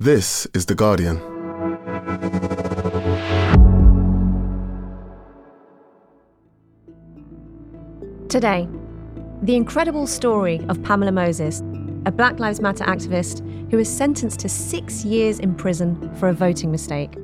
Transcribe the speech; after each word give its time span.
This 0.00 0.46
is 0.54 0.66
The 0.66 0.76
Guardian. 0.76 1.16
Today, 8.28 8.68
the 9.42 9.56
incredible 9.56 10.06
story 10.06 10.64
of 10.68 10.80
Pamela 10.84 11.10
Moses, 11.10 11.64
a 12.06 12.12
Black 12.12 12.38
Lives 12.38 12.60
Matter 12.60 12.84
activist 12.84 13.40
who 13.72 13.76
was 13.76 13.88
sentenced 13.88 14.38
to 14.38 14.48
six 14.48 15.04
years 15.04 15.40
in 15.40 15.56
prison 15.56 16.14
for 16.14 16.28
a 16.28 16.32
voting 16.32 16.70
mistake. 16.70 17.16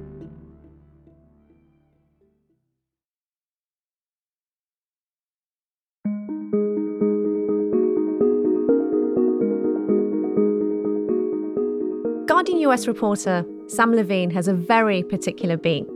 US 12.75 12.89
reporter 12.89 13.47
Sam 13.69 13.95
Levine 13.95 14.31
has 14.31 14.49
a 14.49 14.53
very 14.53 15.05
particular 15.05 15.57
beat. 15.57 15.87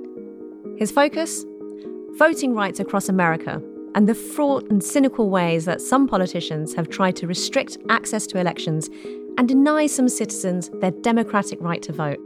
His 0.76 0.92
focus? 0.92 1.44
Voting 2.12 2.54
rights 2.54 2.78
across 2.78 3.08
America 3.08 3.60
and 3.96 4.08
the 4.08 4.14
fraught 4.14 4.64
and 4.70 4.80
cynical 4.80 5.28
ways 5.28 5.64
that 5.64 5.80
some 5.80 6.06
politicians 6.06 6.74
have 6.74 6.88
tried 6.88 7.16
to 7.16 7.26
restrict 7.26 7.78
access 7.88 8.28
to 8.28 8.38
elections 8.38 8.88
and 9.36 9.48
deny 9.48 9.88
some 9.88 10.08
citizens 10.08 10.70
their 10.80 10.92
democratic 10.92 11.60
right 11.60 11.82
to 11.82 11.92
vote. 11.92 12.20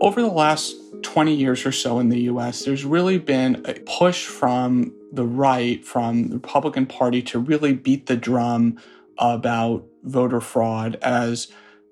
Over 0.00 0.22
the 0.22 0.34
last 0.44 0.74
20 1.02 1.32
years 1.32 1.64
or 1.64 1.70
so 1.70 2.00
in 2.00 2.08
the 2.08 2.22
US, 2.22 2.64
there's 2.64 2.84
really 2.84 3.18
been 3.18 3.62
a 3.64 3.74
push 3.74 4.26
from 4.26 4.92
the 5.12 5.24
right, 5.24 5.84
from 5.84 6.30
the 6.30 6.34
Republican 6.34 6.86
Party, 6.86 7.22
to 7.22 7.38
really 7.38 7.74
beat 7.74 8.06
the 8.06 8.16
drum 8.16 8.76
about 9.18 9.86
voter 10.02 10.40
fraud 10.40 10.98
as 11.00 11.46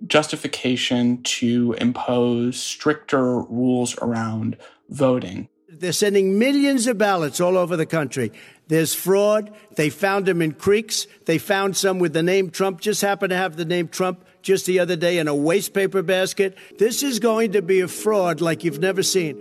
justification 0.06 1.22
to 1.22 1.74
impose 1.78 2.60
stricter 2.60 3.40
rules 3.42 3.96
around 3.98 4.56
voting. 4.88 5.48
They're 5.68 5.92
sending 5.92 6.38
millions 6.38 6.86
of 6.86 6.98
ballots 6.98 7.40
all 7.40 7.56
over 7.56 7.76
the 7.76 7.86
country. 7.86 8.32
There's 8.68 8.94
fraud. 8.94 9.52
They 9.76 9.88
found 9.88 10.26
them 10.26 10.42
in 10.42 10.52
creeks. 10.52 11.06
They 11.24 11.38
found 11.38 11.76
some 11.76 11.98
with 11.98 12.12
the 12.12 12.22
name 12.22 12.50
Trump, 12.50 12.80
just 12.80 13.02
happened 13.02 13.30
to 13.30 13.36
have 13.36 13.56
the 13.56 13.64
name 13.64 13.88
Trump 13.88 14.24
just 14.42 14.66
the 14.66 14.78
other 14.78 14.96
day 14.96 15.18
in 15.18 15.28
a 15.28 15.34
wastepaper 15.34 16.04
basket. 16.04 16.56
This 16.78 17.02
is 17.02 17.18
going 17.18 17.52
to 17.52 17.62
be 17.62 17.80
a 17.80 17.88
fraud 17.88 18.40
like 18.40 18.64
you've 18.64 18.78
never 18.78 19.02
seen. 19.02 19.36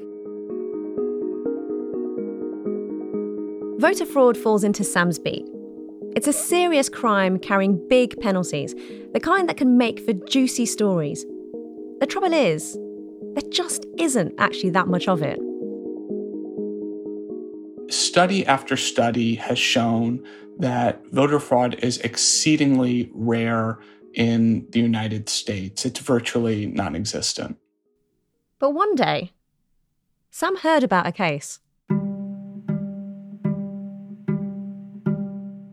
Voter 3.79 4.05
fraud 4.05 4.37
falls 4.37 4.63
into 4.63 4.83
Sam's 4.83 5.19
beat. 5.19 5.47
It's 6.15 6.27
a 6.27 6.33
serious 6.33 6.89
crime 6.89 7.37
carrying 7.37 7.87
big 7.87 8.19
penalties, 8.19 8.73
the 9.13 9.19
kind 9.19 9.47
that 9.47 9.57
can 9.57 9.77
make 9.77 9.99
for 9.99 10.13
juicy 10.13 10.65
stories. 10.65 11.23
The 11.99 12.07
trouble 12.07 12.33
is, 12.33 12.77
there 13.35 13.49
just 13.51 13.85
isn't 13.97 14.33
actually 14.39 14.71
that 14.71 14.87
much 14.87 15.07
of 15.07 15.21
it. 15.21 15.39
Study 17.93 18.45
after 18.45 18.75
study 18.75 19.35
has 19.35 19.59
shown 19.59 20.25
that 20.57 21.01
voter 21.11 21.39
fraud 21.39 21.75
is 21.75 21.99
exceedingly 21.99 23.11
rare 23.13 23.79
in 24.13 24.67
the 24.71 24.79
United 24.79 25.29
States. 25.29 25.85
It's 25.85 25.99
virtually 25.99 26.65
non 26.65 26.95
existent. 26.95 27.57
But 28.57 28.71
one 28.71 28.95
day, 28.95 29.31
Sam 30.31 30.57
heard 30.57 30.83
about 30.83 31.07
a 31.07 31.11
case. 31.11 31.59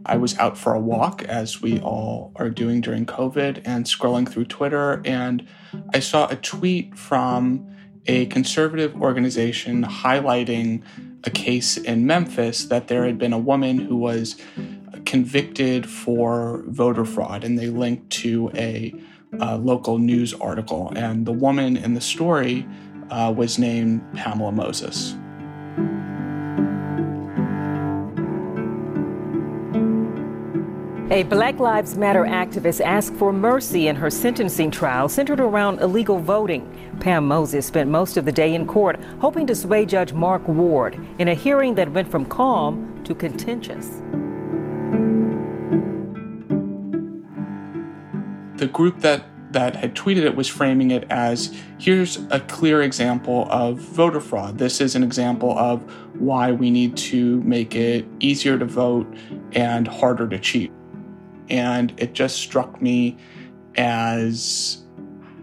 I 0.06 0.16
was 0.16 0.38
out 0.38 0.56
for 0.56 0.72
a 0.72 0.80
walk, 0.80 1.22
as 1.24 1.60
we 1.60 1.80
all 1.80 2.32
are 2.36 2.48
doing 2.48 2.80
during 2.80 3.06
COVID, 3.06 3.62
and 3.64 3.84
scrolling 3.84 4.28
through 4.28 4.46
Twitter, 4.46 5.02
and 5.04 5.46
I 5.92 5.98
saw 5.98 6.28
a 6.28 6.36
tweet 6.36 6.96
from 6.96 7.68
a 8.06 8.26
conservative 8.26 8.94
organization 9.02 9.84
highlighting 9.84 10.82
a 11.24 11.30
case 11.30 11.76
in 11.76 12.06
Memphis 12.06 12.66
that 12.66 12.86
there 12.86 13.04
had 13.04 13.18
been 13.18 13.32
a 13.32 13.38
woman 13.38 13.78
who 13.78 13.96
was 13.96 14.36
convicted 15.04 15.88
for 15.88 16.62
voter 16.68 17.04
fraud, 17.04 17.42
and 17.42 17.58
they 17.58 17.66
linked 17.66 18.08
to 18.10 18.50
a, 18.54 18.94
a 19.40 19.56
local 19.58 19.98
news 19.98 20.32
article. 20.34 20.92
And 20.94 21.26
the 21.26 21.32
woman 21.32 21.76
in 21.76 21.94
the 21.94 22.00
story 22.00 22.64
uh, 23.10 23.34
was 23.36 23.58
named 23.58 24.02
Pamela 24.14 24.52
Moses. 24.52 25.16
A 31.08 31.22
Black 31.22 31.60
Lives 31.60 31.96
Matter 31.96 32.24
activist 32.24 32.80
asked 32.84 33.14
for 33.14 33.32
mercy 33.32 33.86
in 33.86 33.94
her 33.94 34.10
sentencing 34.10 34.72
trial 34.72 35.08
centered 35.08 35.38
around 35.38 35.80
illegal 35.80 36.18
voting. 36.18 36.68
Pam 36.98 37.28
Moses 37.28 37.64
spent 37.64 37.88
most 37.88 38.16
of 38.16 38.24
the 38.24 38.32
day 38.32 38.52
in 38.56 38.66
court 38.66 38.98
hoping 39.20 39.46
to 39.46 39.54
sway 39.54 39.86
Judge 39.86 40.12
Mark 40.12 40.48
Ward 40.48 40.98
in 41.20 41.28
a 41.28 41.34
hearing 41.34 41.76
that 41.76 41.92
went 41.92 42.10
from 42.10 42.24
calm 42.26 43.00
to 43.04 43.14
contentious. 43.14 44.02
The 48.56 48.66
group 48.66 48.98
that 49.02 49.26
that 49.52 49.76
had 49.76 49.94
tweeted 49.94 50.24
it 50.24 50.34
was 50.34 50.48
framing 50.48 50.90
it 50.90 51.04
as 51.08 51.56
here's 51.78 52.18
a 52.32 52.40
clear 52.40 52.82
example 52.82 53.46
of 53.48 53.78
voter 53.78 54.20
fraud. 54.20 54.58
This 54.58 54.80
is 54.80 54.96
an 54.96 55.04
example 55.04 55.56
of 55.56 55.80
why 56.18 56.50
we 56.50 56.68
need 56.68 56.96
to 56.96 57.40
make 57.42 57.76
it 57.76 58.04
easier 58.18 58.58
to 58.58 58.64
vote 58.64 59.06
and 59.52 59.86
harder 59.86 60.26
to 60.26 60.38
cheat. 60.40 60.72
And 61.48 61.94
it 61.96 62.12
just 62.12 62.36
struck 62.36 62.80
me 62.80 63.16
as 63.76 64.84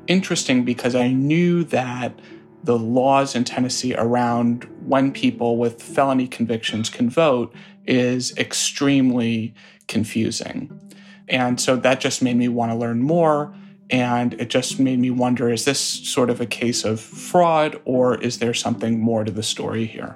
interesting 0.08 0.66
because 0.66 0.96
I 0.96 1.10
knew 1.10 1.64
that 1.66 2.20
the 2.64 2.78
laws 2.78 3.36
in 3.36 3.44
Tennessee 3.44 3.94
around 3.96 4.64
when 4.86 5.12
people 5.12 5.58
with 5.58 5.82
felony 5.82 6.28
convictions 6.28 6.90
can 6.90 7.10
vote 7.10 7.54
is 7.86 8.36
extremely 8.38 9.54
confusing. 9.88 10.80
And 11.28 11.60
so 11.60 11.76
that 11.78 12.00
just 12.00 12.22
made 12.22 12.38
me 12.38 12.48
want 12.48 12.72
to 12.72 12.78
learn 12.78 13.02
more. 13.02 13.54
And 13.90 14.34
it 14.36 14.50
just 14.50 14.80
made 14.80 15.00
me 15.00 15.10
wonder 15.10 15.52
is 15.52 15.66
this 15.66 15.80
sort 15.80 16.30
of 16.30 16.40
a 16.42 16.46
case 16.46 16.84
of 16.84 17.00
fraud 17.00 17.80
or 17.86 18.20
is 18.22 18.40
there 18.40 18.54
something 18.54 19.00
more 19.00 19.24
to 19.24 19.32
the 19.32 19.44
story 19.44 19.86
here? 19.86 20.16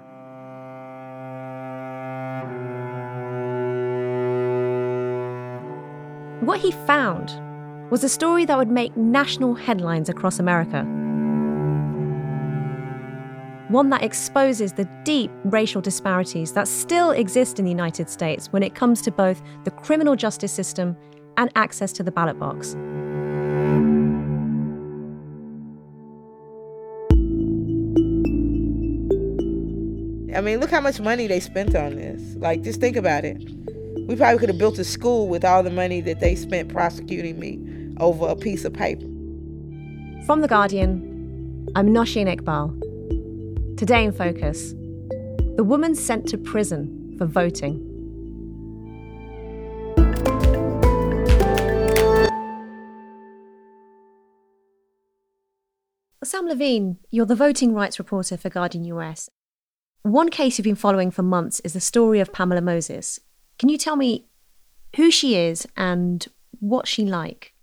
What 6.48 6.62
he 6.62 6.72
found 6.72 7.30
was 7.92 8.06
a 8.06 8.08
story 8.08 8.46
that 8.46 8.58
would 8.58 8.70
make 8.70 8.96
national 8.96 9.54
headlines 9.54 10.08
across 10.08 10.40
America. 10.40 10.84
One 13.68 13.90
that 13.90 14.02
exposes 14.02 14.72
the 14.72 14.86
deep 15.04 15.30
racial 15.44 15.82
disparities 15.82 16.54
that 16.54 16.70
still 16.70 17.12
exist 17.12 17.60
in 17.60 17.66
the 17.66 17.72
United 17.72 18.10
States 18.10 18.48
when 18.54 18.64
it 18.64 18.76
comes 18.76 19.02
to 19.02 19.12
both 19.12 19.42
the 19.66 19.72
criminal 19.72 20.16
justice 20.16 20.54
system 20.54 20.96
and 21.36 21.52
access 21.58 21.92
to 21.92 22.02
the 22.02 22.14
ballot 22.14 22.40
box. 22.40 22.76
I 30.34 30.40
mean, 30.40 30.62
look 30.62 30.72
how 30.72 30.80
much 30.80 31.02
money 31.02 31.28
they 31.28 31.42
spent 31.42 31.76
on 31.76 31.98
this. 31.98 32.36
Like, 32.38 32.62
just 32.62 32.80
think 32.80 32.96
about 32.96 33.26
it. 33.26 33.44
We 34.08 34.16
probably 34.16 34.40
could 34.40 34.48
have 34.48 34.58
built 34.58 34.80
a 34.80 34.86
school 34.86 35.28
with 35.28 35.44
all 35.44 35.64
the 35.64 35.70
money 35.70 36.00
that 36.00 36.22
they 36.22 36.34
spent 36.34 36.70
prosecuting 36.70 37.38
me 37.38 37.60
over 38.00 38.26
a 38.26 38.38
piece 38.38 38.64
of 38.64 38.72
paper. 38.72 39.06
From 40.26 40.40
The 40.40 40.48
Guardian, 40.48 41.68
I'm 41.76 41.90
Nosheen 41.90 42.34
Iqbal. 42.34 43.76
Today 43.78 44.06
in 44.06 44.14
Focus, 44.14 44.72
the 45.58 45.64
woman 45.66 45.94
sent 45.94 46.26
to 46.30 46.38
prison 46.38 47.16
for 47.18 47.26
voting. 47.26 47.84
Sam 56.24 56.48
Levine, 56.48 56.96
you're 57.10 57.26
the 57.26 57.36
voting 57.36 57.74
rights 57.74 58.00
reporter 58.00 58.38
for 58.38 58.48
Guardian 58.48 58.86
US. 58.86 59.30
One 60.04 60.30
case 60.30 60.58
you've 60.58 60.64
been 60.64 60.76
following 60.76 61.12
for 61.12 61.24
months 61.24 61.60
is 61.66 61.74
the 61.74 61.82
story 61.82 62.22
of 62.22 62.32
Pamela 62.32 62.62
Moses, 62.62 63.20
can 63.58 63.70
you 63.70 63.78
tell 63.78 63.96
me 63.96 64.26
who 64.96 65.12
she 65.12 65.36
is 65.36 65.68
and 65.76 66.28
what 66.60 66.88
she 66.88 67.06
like? 67.06 67.54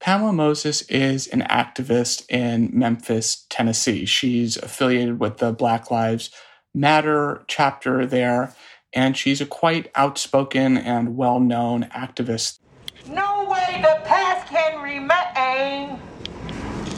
Pamela 0.00 0.32
Moses 0.32 0.82
is 0.82 1.26
an 1.28 1.42
activist 1.42 2.28
in 2.28 2.70
Memphis, 2.72 3.46
Tennessee. 3.48 4.04
She's 4.04 4.56
affiliated 4.56 5.18
with 5.18 5.38
the 5.38 5.52
Black 5.52 5.90
Lives 5.90 6.30
Matter 6.74 7.44
chapter 7.46 8.04
there, 8.04 8.54
and 8.92 9.16
she's 9.16 9.40
a 9.40 9.46
quite 9.46 9.90
outspoken 9.94 10.76
and 10.76 11.16
well 11.16 11.38
known 11.40 11.84
activist. 11.84 12.58
No 13.06 13.44
way 13.48 13.80
the 13.80 14.00
past 14.04 14.48
can 14.48 14.82
remain. 14.82 15.98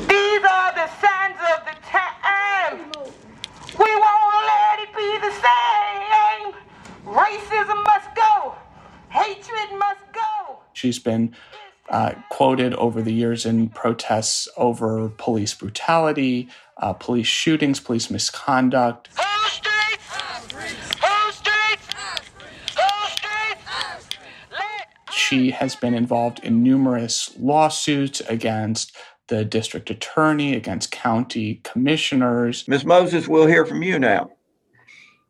These 0.09 0.45
are 0.45 0.73
the 0.75 0.89
signs 0.99 1.39
of 1.55 1.65
the 1.67 1.77
time. 1.87 2.91
We 3.79 3.95
won't 3.95 4.47
let 4.47 4.81
it 4.81 4.97
be 4.97 5.19
the 5.19 5.33
same. 5.33 5.86
Racism 7.07 7.85
must 7.85 8.15
go. 8.17 8.57
Hatred 9.11 9.79
must 9.79 10.13
go. 10.13 10.59
She's 10.73 10.99
been 10.99 11.37
uh, 11.89 12.15
quoted 12.31 12.75
over 12.75 13.01
the 13.01 13.13
years 13.13 13.47
in 13.47 13.69
protests 13.69 14.49
over 14.57 15.09
police 15.11 15.55
brutality, 15.55 16.49
uh, 16.79 16.93
police 16.95 17.29
shootings, 17.29 17.79
police 17.79 18.11
misconduct. 18.11 19.09
She 25.13 25.51
has 25.51 25.77
been 25.77 25.95
involved 25.95 26.41
in 26.41 26.63
numerous 26.63 27.33
lawsuits 27.39 28.21
against 28.23 28.97
the 29.29 29.45
district 29.45 29.91
attorney, 29.91 30.55
against 30.55 30.91
county 30.91 31.61
commissioners. 31.65 32.67
Ms. 32.69 32.85
Moses, 32.85 33.27
we'll 33.27 33.47
hear 33.47 33.65
from 33.65 33.83
you 33.83 33.99
now. 33.99 34.36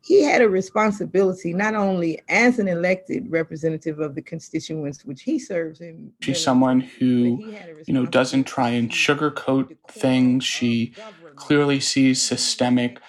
He 0.07 0.23
had 0.23 0.41
a 0.41 0.47
responsibility 0.47 1.53
not 1.53 1.75
only 1.75 2.21
as 2.29 2.59
an 2.59 2.69
elected 2.69 3.29
representative 3.29 3.99
of 3.99 4.15
the 4.15 4.21
constituents 4.21 5.03
which 5.03 5.23
he 5.23 5.37
serves 5.37 5.81
in. 5.81 6.13
She's 6.21 6.41
someone 6.41 6.79
who, 6.79 7.53
you 7.85 7.93
know, 7.93 8.05
doesn't 8.05 8.45
try 8.45 8.69
and 8.69 8.89
sugarcoat 8.89 9.75
things. 9.89 10.45
She 10.45 10.93
clearly 11.35 11.81
sees 11.81 12.21
systemic 12.21 13.01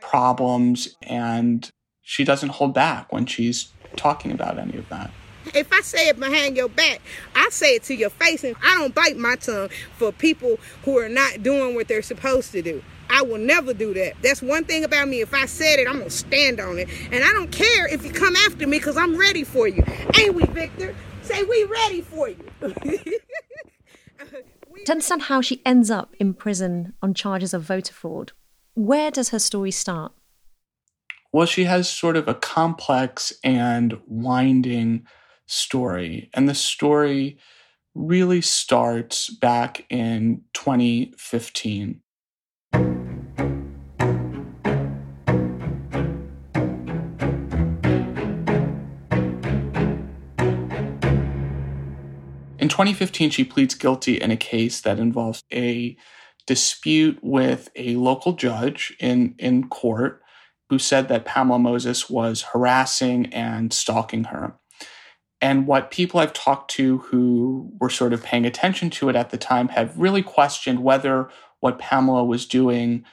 problems 0.00 0.96
and 1.02 1.68
she 2.00 2.24
doesn't 2.24 2.48
hold 2.48 2.72
back 2.72 3.12
when 3.12 3.26
she's 3.26 3.74
talking 3.96 4.32
about 4.32 4.58
any 4.58 4.78
of 4.78 4.88
that. 4.88 5.10
If 5.54 5.70
I 5.74 5.82
say 5.82 6.08
it 6.08 6.18
behind 6.18 6.56
your 6.56 6.70
back, 6.70 7.02
I 7.34 7.50
say 7.50 7.74
it 7.74 7.82
to 7.84 7.94
your 7.94 8.10
face, 8.10 8.42
and 8.44 8.56
I 8.64 8.76
don't 8.78 8.94
bite 8.94 9.18
my 9.18 9.36
tongue 9.36 9.68
for 9.96 10.10
people 10.10 10.58
who 10.84 10.96
are 10.98 11.10
not 11.10 11.42
doing 11.42 11.74
what 11.74 11.86
they're 11.86 12.00
supposed 12.00 12.50
to 12.52 12.62
do. 12.62 12.82
I 13.10 13.22
will 13.22 13.38
never 13.38 13.72
do 13.72 13.94
that. 13.94 14.14
That's 14.22 14.42
one 14.42 14.64
thing 14.64 14.84
about 14.84 15.08
me. 15.08 15.20
If 15.20 15.34
I 15.34 15.46
said 15.46 15.78
it, 15.78 15.88
I'm 15.88 15.98
gonna 15.98 16.10
stand 16.10 16.60
on 16.60 16.78
it, 16.78 16.88
and 17.10 17.24
I 17.24 17.32
don't 17.32 17.50
care 17.52 17.86
if 17.86 18.04
you 18.04 18.12
come 18.12 18.36
after 18.36 18.66
me 18.66 18.78
because 18.78 18.96
I'm 18.96 19.16
ready 19.16 19.44
for 19.44 19.68
you. 19.68 19.84
Ain't 20.18 20.34
we, 20.34 20.44
Victor? 20.46 20.94
Say 21.22 21.42
we 21.44 21.64
ready 21.64 22.02
for 22.02 22.28
you. 22.28 22.44
to 24.84 24.92
understand 24.92 25.22
how 25.22 25.40
she 25.40 25.62
ends 25.64 25.90
up 25.90 26.14
in 26.18 26.34
prison 26.34 26.92
on 27.02 27.14
charges 27.14 27.52
of 27.52 27.62
voter 27.62 27.92
fraud, 27.92 28.32
where 28.74 29.10
does 29.10 29.30
her 29.30 29.38
story 29.38 29.70
start? 29.70 30.12
Well, 31.32 31.46
she 31.46 31.64
has 31.64 31.90
sort 31.90 32.16
of 32.16 32.28
a 32.28 32.34
complex 32.34 33.32
and 33.42 33.98
winding 34.06 35.06
story. 35.46 36.30
And 36.34 36.48
the 36.48 36.54
story 36.54 37.38
really 37.94 38.40
starts 38.40 39.30
back 39.30 39.84
in 39.90 40.42
2015. 40.54 42.00
2015, 52.76 53.30
she 53.30 53.42
pleads 53.42 53.74
guilty 53.74 54.20
in 54.20 54.30
a 54.30 54.36
case 54.36 54.82
that 54.82 54.98
involves 54.98 55.42
a 55.50 55.96
dispute 56.46 57.18
with 57.22 57.70
a 57.74 57.96
local 57.96 58.34
judge 58.34 58.94
in, 59.00 59.34
in 59.38 59.66
court 59.68 60.20
who 60.68 60.78
said 60.78 61.08
that 61.08 61.24
Pamela 61.24 61.58
Moses 61.58 62.10
was 62.10 62.42
harassing 62.42 63.32
and 63.32 63.72
stalking 63.72 64.24
her. 64.24 64.58
And 65.40 65.66
what 65.66 65.90
people 65.90 66.20
I've 66.20 66.34
talked 66.34 66.70
to 66.72 66.98
who 66.98 67.72
were 67.80 67.88
sort 67.88 68.12
of 68.12 68.22
paying 68.22 68.44
attention 68.44 68.90
to 68.90 69.08
it 69.08 69.16
at 69.16 69.30
the 69.30 69.38
time 69.38 69.68
have 69.68 69.98
really 69.98 70.22
questioned 70.22 70.82
whether 70.82 71.30
what 71.60 71.78
Pamela 71.78 72.26
was 72.26 72.44
doing 72.44 73.06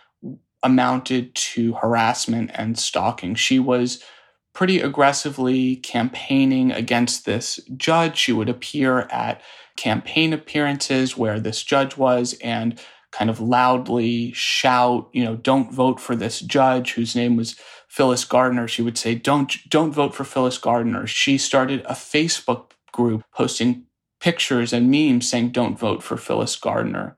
amounted 0.62 1.34
to 1.36 1.76
harassment 1.76 2.52
and 2.54 2.78
stalking. 2.78 3.36
She 3.36 3.60
was 3.60 4.04
pretty 4.54 4.80
aggressively 4.80 5.78
campaigning 5.78 6.72
against 6.72 7.26
this 7.26 7.60
judge. 7.76 8.18
She 8.18 8.32
would 8.32 8.50
appear 8.50 9.02
at 9.12 9.42
campaign 9.76 10.34
appearances 10.34 11.18
where 11.18 11.40
this 11.40 11.64
judge 11.64 11.98
was 11.98 12.34
and 12.44 12.80
kind 13.12 13.30
of 13.30 13.40
loudly 13.40 14.32
shout, 14.34 15.10
you 15.14 15.24
know, 15.24 15.36
don't 15.36 15.72
vote 15.72 16.00
for 16.00 16.16
this 16.16 16.40
judge 16.40 16.94
whose 16.94 17.16
name 17.16 17.36
was 17.36 17.56
Phyllis 17.88 18.26
Gardner, 18.26 18.68
she 18.68 18.82
would 18.82 18.98
say, 18.98 19.14
"Don't 19.14 19.70
don't 19.70 19.92
vote 19.92 20.16
for 20.16 20.24
Phyllis 20.24 20.58
Gardner." 20.58 21.06
She 21.06 21.38
started 21.38 21.82
a 21.82 21.94
Facebook 21.94 22.72
group 22.92 23.24
posting 23.32 23.84
pictures 24.20 24.74
and 24.74 24.90
memes 24.90 25.30
saying, 25.30 25.50
"Don't 25.52 25.78
vote 25.78 26.02
for 26.02 26.18
Phyllis 26.18 26.56
Gardner," 26.56 27.18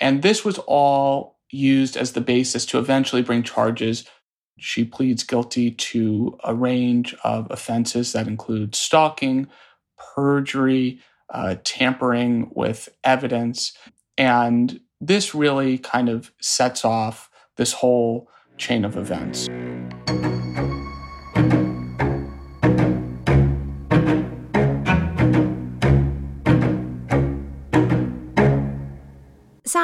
and 0.00 0.22
this 0.22 0.42
was 0.42 0.58
all 0.66 1.40
used 1.50 1.94
as 1.94 2.12
the 2.12 2.22
basis 2.22 2.64
to 2.66 2.78
eventually 2.78 3.20
bring 3.20 3.42
charges. 3.42 4.04
She 4.58 4.84
pleads 4.84 5.24
guilty 5.24 5.70
to 5.70 6.38
a 6.44 6.54
range 6.54 7.14
of 7.24 7.46
offenses 7.50 8.12
that 8.12 8.28
include 8.28 8.74
stalking, 8.74 9.48
perjury, 10.14 11.00
uh, 11.28 11.56
tampering 11.64 12.50
with 12.54 12.88
evidence, 13.02 13.72
and 14.16 14.80
this 15.00 15.34
really 15.34 15.78
kind 15.78 16.08
of 16.08 16.32
sets 16.40 16.84
off 16.84 17.30
this 17.56 17.72
whole 17.72 18.28
chain 18.56 18.84
of 18.84 18.96
events. 18.96 19.48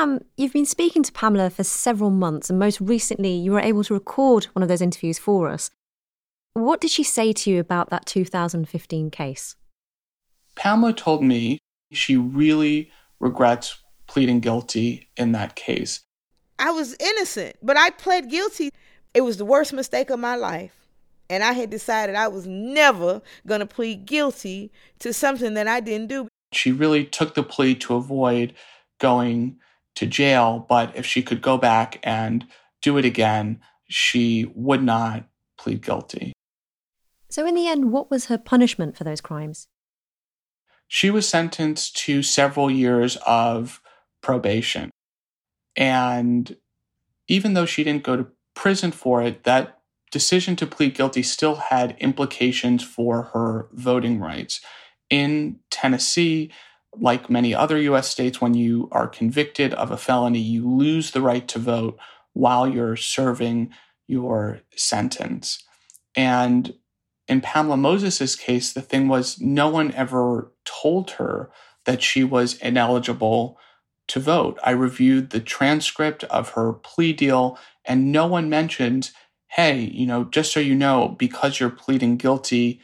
Sam, 0.00 0.24
you've 0.38 0.54
been 0.54 0.64
speaking 0.64 1.02
to 1.02 1.12
Pamela 1.12 1.50
for 1.50 1.62
several 1.62 2.08
months, 2.08 2.48
and 2.48 2.58
most 2.58 2.80
recently, 2.80 3.34
you 3.34 3.52
were 3.52 3.60
able 3.60 3.84
to 3.84 3.92
record 3.92 4.44
one 4.54 4.62
of 4.62 4.68
those 4.70 4.80
interviews 4.80 5.18
for 5.18 5.50
us. 5.50 5.70
What 6.54 6.80
did 6.80 6.90
she 6.90 7.02
say 7.02 7.34
to 7.34 7.50
you 7.50 7.60
about 7.60 7.90
that 7.90 8.06
2015 8.06 9.10
case? 9.10 9.56
Pamela 10.56 10.94
told 10.94 11.22
me 11.22 11.58
she 11.92 12.16
really 12.16 12.90
regrets 13.18 13.82
pleading 14.06 14.40
guilty 14.40 15.10
in 15.18 15.32
that 15.32 15.54
case. 15.54 16.00
I 16.58 16.70
was 16.70 16.96
innocent, 16.98 17.56
but 17.62 17.76
I 17.76 17.90
pled 17.90 18.30
guilty. 18.30 18.70
It 19.12 19.20
was 19.20 19.36
the 19.36 19.44
worst 19.44 19.74
mistake 19.74 20.08
of 20.08 20.18
my 20.18 20.34
life. 20.34 20.74
And 21.28 21.44
I 21.44 21.52
had 21.52 21.68
decided 21.68 22.14
I 22.14 22.28
was 22.28 22.46
never 22.46 23.20
going 23.46 23.60
to 23.60 23.66
plead 23.66 24.06
guilty 24.06 24.72
to 25.00 25.12
something 25.12 25.52
that 25.52 25.68
I 25.68 25.80
didn't 25.80 26.06
do. 26.06 26.26
She 26.52 26.72
really 26.72 27.04
took 27.04 27.34
the 27.34 27.42
plea 27.42 27.74
to 27.74 27.96
avoid 27.96 28.54
going 28.98 29.58
to 30.00 30.06
jail, 30.06 30.64
but 30.66 30.96
if 30.96 31.04
she 31.04 31.22
could 31.22 31.42
go 31.42 31.58
back 31.58 32.00
and 32.02 32.46
do 32.80 32.96
it 32.96 33.04
again, 33.04 33.60
she 33.86 34.50
would 34.54 34.82
not 34.82 35.28
plead 35.58 35.84
guilty. 35.84 36.32
So, 37.28 37.46
in 37.46 37.54
the 37.54 37.68
end, 37.68 37.92
what 37.92 38.10
was 38.10 38.26
her 38.26 38.38
punishment 38.38 38.96
for 38.96 39.04
those 39.04 39.20
crimes? 39.20 39.68
She 40.88 41.10
was 41.10 41.28
sentenced 41.28 41.98
to 41.98 42.22
several 42.22 42.70
years 42.70 43.16
of 43.26 43.82
probation. 44.22 44.90
And 45.76 46.56
even 47.28 47.52
though 47.52 47.66
she 47.66 47.84
didn't 47.84 48.02
go 48.02 48.16
to 48.16 48.26
prison 48.54 48.92
for 48.92 49.22
it, 49.22 49.44
that 49.44 49.80
decision 50.10 50.56
to 50.56 50.66
plead 50.66 50.94
guilty 50.94 51.22
still 51.22 51.56
had 51.56 51.94
implications 52.00 52.82
for 52.82 53.24
her 53.34 53.68
voting 53.72 54.18
rights. 54.18 54.62
In 55.10 55.60
Tennessee, 55.70 56.50
like 56.98 57.30
many 57.30 57.54
other 57.54 57.78
US 57.78 58.08
states, 58.08 58.40
when 58.40 58.54
you 58.54 58.88
are 58.92 59.08
convicted 59.08 59.74
of 59.74 59.90
a 59.90 59.96
felony, 59.96 60.40
you 60.40 60.68
lose 60.68 61.10
the 61.10 61.22
right 61.22 61.46
to 61.48 61.58
vote 61.58 61.98
while 62.32 62.66
you're 62.66 62.96
serving 62.96 63.72
your 64.06 64.60
sentence. 64.76 65.62
And 66.16 66.74
in 67.28 67.40
Pamela 67.40 67.76
Moses's 67.76 68.34
case, 68.34 68.72
the 68.72 68.82
thing 68.82 69.06
was 69.06 69.40
no 69.40 69.68
one 69.68 69.92
ever 69.94 70.52
told 70.64 71.12
her 71.12 71.50
that 71.84 72.02
she 72.02 72.24
was 72.24 72.54
ineligible 72.56 73.58
to 74.08 74.18
vote. 74.18 74.58
I 74.64 74.72
reviewed 74.72 75.30
the 75.30 75.40
transcript 75.40 76.24
of 76.24 76.50
her 76.50 76.72
plea 76.72 77.12
deal, 77.12 77.56
and 77.84 78.10
no 78.10 78.26
one 78.26 78.50
mentioned, 78.50 79.12
hey, 79.48 79.78
you 79.78 80.06
know, 80.06 80.24
just 80.24 80.52
so 80.52 80.58
you 80.58 80.74
know, 80.74 81.14
because 81.18 81.60
you're 81.60 81.70
pleading 81.70 82.16
guilty 82.16 82.80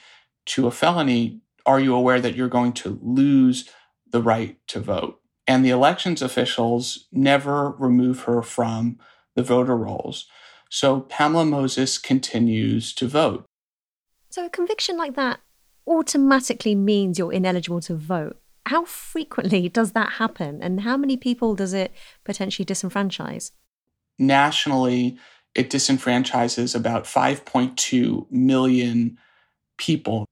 to 0.46 0.68
a 0.68 0.70
felony, 0.70 1.40
are 1.66 1.80
you 1.80 1.94
aware 1.94 2.20
that 2.20 2.36
you're 2.36 2.48
going 2.48 2.72
to 2.74 3.00
lose 3.02 3.68
the 4.16 4.22
right 4.22 4.56
to 4.66 4.80
vote. 4.80 5.20
And 5.46 5.62
the 5.62 5.68
elections 5.68 6.22
officials 6.22 7.06
never 7.12 7.72
remove 7.72 8.20
her 8.22 8.40
from 8.40 8.98
the 9.34 9.42
voter 9.42 9.76
rolls. 9.76 10.26
So 10.70 11.00
Pamela 11.02 11.44
Moses 11.44 11.98
continues 11.98 12.94
to 12.94 13.06
vote. 13.06 13.44
So 14.30 14.46
a 14.46 14.50
conviction 14.50 14.96
like 14.96 15.16
that 15.16 15.40
automatically 15.86 16.74
means 16.74 17.18
you're 17.18 17.30
ineligible 17.30 17.82
to 17.82 17.94
vote. 17.94 18.40
How 18.64 18.86
frequently 18.86 19.68
does 19.68 19.92
that 19.92 20.12
happen? 20.12 20.62
And 20.62 20.80
how 20.80 20.96
many 20.96 21.18
people 21.18 21.54
does 21.54 21.74
it 21.74 21.92
potentially 22.24 22.64
disenfranchise? 22.64 23.50
Nationally, 24.18 25.18
it 25.54 25.68
disenfranchises 25.68 26.74
about 26.74 27.04
5.2 27.04 28.30
million 28.30 29.18
people. 29.76 30.24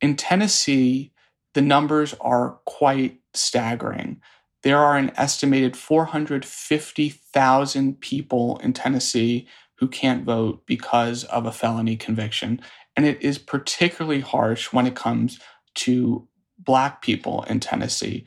In 0.00 0.16
Tennessee, 0.16 1.11
the 1.54 1.62
numbers 1.62 2.14
are 2.20 2.58
quite 2.64 3.20
staggering. 3.34 4.20
There 4.62 4.78
are 4.78 4.96
an 4.96 5.10
estimated 5.16 5.76
450,000 5.76 8.00
people 8.00 8.58
in 8.58 8.72
Tennessee 8.72 9.48
who 9.76 9.88
can't 9.88 10.24
vote 10.24 10.64
because 10.66 11.24
of 11.24 11.46
a 11.46 11.52
felony 11.52 11.96
conviction. 11.96 12.60
And 12.96 13.04
it 13.04 13.20
is 13.20 13.38
particularly 13.38 14.20
harsh 14.20 14.72
when 14.72 14.86
it 14.86 14.94
comes 14.94 15.40
to 15.76 16.28
Black 16.58 17.02
people 17.02 17.44
in 17.48 17.60
Tennessee. 17.60 18.24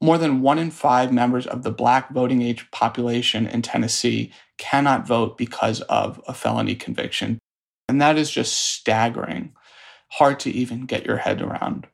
more 0.00 0.18
than 0.18 0.42
one 0.42 0.58
in 0.58 0.70
five 0.70 1.12
members 1.12 1.46
of 1.46 1.62
the 1.62 1.70
black 1.70 2.12
voting 2.12 2.42
age 2.42 2.70
population 2.70 3.46
in 3.46 3.62
Tennessee 3.62 4.32
cannot 4.58 5.06
vote 5.06 5.36
because 5.36 5.80
of 5.82 6.20
a 6.28 6.34
felony 6.34 6.74
conviction. 6.74 7.38
And 7.88 8.00
that 8.00 8.16
is 8.16 8.30
just 8.30 8.54
staggering, 8.54 9.54
hard 10.08 10.40
to 10.40 10.50
even 10.50 10.86
get 10.86 11.06
your 11.06 11.18
head 11.18 11.42
around. 11.42 11.86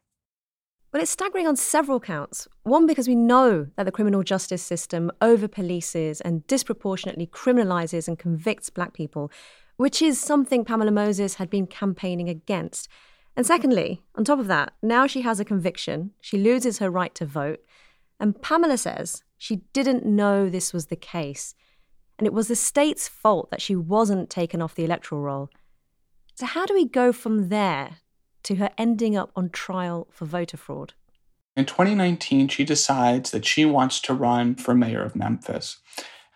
Well, 0.90 1.02
it's 1.02 1.11
staggering 1.11 1.47
on 1.47 1.57
several 1.57 2.00
counts. 2.00 2.49
One, 2.62 2.87
because 2.87 3.07
we 3.07 3.14
know 3.14 3.66
that 3.76 3.85
the 3.85 3.92
criminal 3.92 4.23
justice 4.23 4.62
system 4.62 5.11
over 5.21 5.47
polices 5.47 6.23
and 6.25 6.47
disproportionately 6.47 7.26
criminalizes 7.26 8.09
and 8.09 8.18
convicts 8.18 8.71
black 8.71 8.95
people, 8.95 9.30
which 9.76 10.00
is 10.00 10.18
something 10.18 10.64
Pamela 10.64 10.90
Moses 10.90 11.35
had 11.35 11.50
been 11.50 11.66
campaigning 11.66 12.30
against. 12.30 12.88
And 13.37 13.45
secondly, 13.45 14.00
on 14.14 14.25
top 14.25 14.38
of 14.38 14.47
that, 14.47 14.73
now 14.83 15.07
she 15.07 15.21
has 15.21 15.38
a 15.38 15.45
conviction, 15.45 16.12
she 16.23 16.38
loses 16.38 16.78
her 16.78 16.90
right 16.90 17.14
to 17.16 17.26
vote, 17.26 17.61
and 18.18 18.40
Pamela 18.40 18.78
says 18.78 19.23
she 19.37 19.57
didn't 19.75 20.07
know 20.07 20.49
this 20.49 20.73
was 20.73 20.87
the 20.87 20.97
case. 20.97 21.54
And 22.18 22.26
it 22.26 22.33
was 22.33 22.49
the 22.49 22.57
state's 22.57 23.07
fault 23.09 23.50
that 23.50 23.61
she 23.61 23.76
wasn't 23.76 24.30
taken 24.30 24.62
off 24.62 24.75
the 24.75 24.85
electoral 24.85 25.21
roll. 25.21 25.50
So, 26.35 26.47
how 26.47 26.64
do 26.66 26.75
we 26.75 26.88
go 26.88 27.12
from 27.12 27.49
there 27.49 27.99
to 28.49 28.57
her 28.57 28.71
ending 28.78 29.14
up 29.14 29.31
on 29.37 29.50
trial 29.50 30.09
for 30.11 30.25
voter 30.25 30.57
fraud? 30.57 30.95
In 31.55 31.67
2019, 31.67 32.49
she 32.49 32.64
decides 32.64 33.31
that 33.31 33.45
she 33.45 33.67
wants 33.67 34.00
to 34.00 34.14
run 34.14 34.55
for 34.55 34.75
mayor 34.75 35.02
of 35.02 35.14
Memphis. 35.14 35.78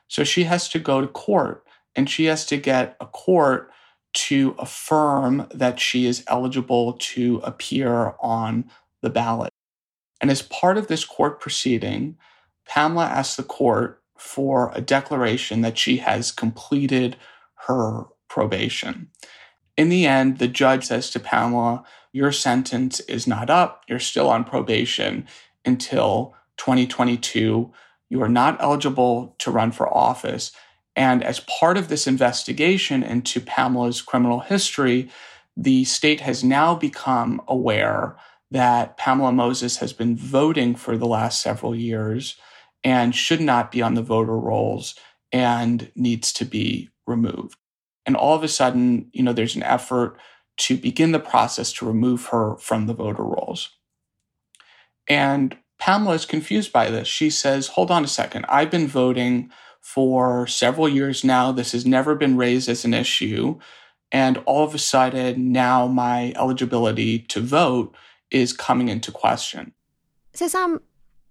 So 0.09 0.23
she 0.23 0.45
has 0.45 0.69
to 0.71 0.78
go 0.78 1.00
to 1.00 1.07
court 1.07 1.64
and 1.97 2.11
she 2.11 2.26
has 2.26 2.45
to 2.47 2.59
get 2.59 2.97
a 3.00 3.07
court 3.07 3.71
to 4.14 4.54
affirm 4.59 5.47
that 5.54 5.81
she 5.81 6.07
is 6.07 6.23
eligible 6.26 6.95
to 6.95 7.40
appear 7.45 8.14
on 8.21 8.71
the 9.00 9.09
ballot. 9.09 9.50
And 10.21 10.31
as 10.31 10.42
part 10.42 10.76
of 10.76 10.88
this 10.88 11.07
court 11.07 11.40
proceeding, 11.40 12.19
Pamela 12.66 13.07
asks 13.07 13.37
the 13.37 13.42
court 13.42 14.02
for 14.19 14.71
a 14.75 14.83
declaration 14.83 15.62
that 15.62 15.78
she 15.78 15.97
has 15.97 16.31
completed 16.31 17.16
her 17.66 18.04
probation. 18.28 19.09
In 19.78 19.88
the 19.88 20.07
end, 20.07 20.38
the 20.38 20.49
judge 20.49 20.85
says 20.85 21.11
to 21.11 21.21
Pamela, 21.21 21.85
Your 22.12 22.33
sentence 22.33 23.00
is 23.00 23.26
not 23.26 23.50
up. 23.50 23.85
You're 23.88 23.99
still 23.99 24.28
on 24.28 24.45
probation 24.45 25.26
until 25.64 26.35
2022. 26.59 27.73
You 28.11 28.23
are 28.23 28.28
not 28.28 28.61
eligible 28.61 29.35
to 29.38 29.50
run 29.50 29.73
for 29.73 29.92
office. 29.92 30.52
And 30.95 31.25
as 31.25 31.40
part 31.40 31.78
of 31.78 31.88
this 31.88 32.07
investigation 32.07 33.02
into 33.02 33.40
Pamela's 33.40 34.02
criminal 34.02 34.40
history, 34.40 35.11
the 35.57 35.85
state 35.85 36.21
has 36.21 36.45
now 36.45 36.75
become 36.75 37.40
aware 37.49 38.16
that 38.50 38.99
Pamela 38.99 39.33
Moses 39.33 39.78
has 39.78 39.95
been 39.95 40.14
voting 40.14 40.75
for 40.75 40.99
the 40.99 41.07
last 41.07 41.40
several 41.40 41.75
years 41.75 42.37
and 42.85 43.14
should 43.14 43.40
not 43.40 43.73
be 43.73 43.81
on 43.81 43.95
the 43.95 44.02
voter 44.02 44.37
rolls 44.37 44.95
and 45.31 45.90
needs 45.95 46.33
to 46.35 46.45
be 46.45 46.90
removed. 47.07 47.57
And 48.04 48.16
all 48.16 48.35
of 48.35 48.42
a 48.42 48.49
sudden, 48.49 49.09
you 49.12 49.23
know, 49.23 49.33
there's 49.33 49.57
an 49.57 49.62
effort 49.62 50.19
to 50.62 50.76
begin 50.76 51.12
the 51.12 51.19
process 51.19 51.73
to 51.73 51.87
remove 51.87 52.26
her 52.26 52.57
from 52.57 52.87
the 52.87 52.95
voter 52.95 53.25
rolls. 53.25 53.71
And 55.09 55.57
Pamela 55.78 56.14
is 56.14 56.25
confused 56.25 56.73
by 56.73 56.88
this. 56.90 57.09
She 57.09 57.31
says, 57.31 57.69
Hold 57.69 57.90
on 57.90 58.04
a 58.04 58.09
second. 58.09 58.47
I've 58.49 58.71
been 58.71 58.87
voting 58.87 59.50
for 59.81 60.47
several 60.47 60.88
years 60.88 61.25
now. 61.25 61.50
This 61.50 61.73
has 61.73 61.85
never 61.85 62.14
been 62.14 62.37
raised 62.37 62.69
as 62.69 62.85
an 62.85 62.95
issue. 62.95 63.59
And 64.12 64.38
all 64.47 64.64
of 64.64 64.75
a 64.75 64.78
sudden, 64.78 65.50
now 65.50 65.88
my 65.88 66.33
eligibility 66.37 67.19
to 67.19 67.40
vote 67.40 67.95
is 68.31 68.52
coming 68.52 68.88
into 68.88 69.11
question. 69.11 69.73
So, 70.35 70.47
Sam, 70.47 70.81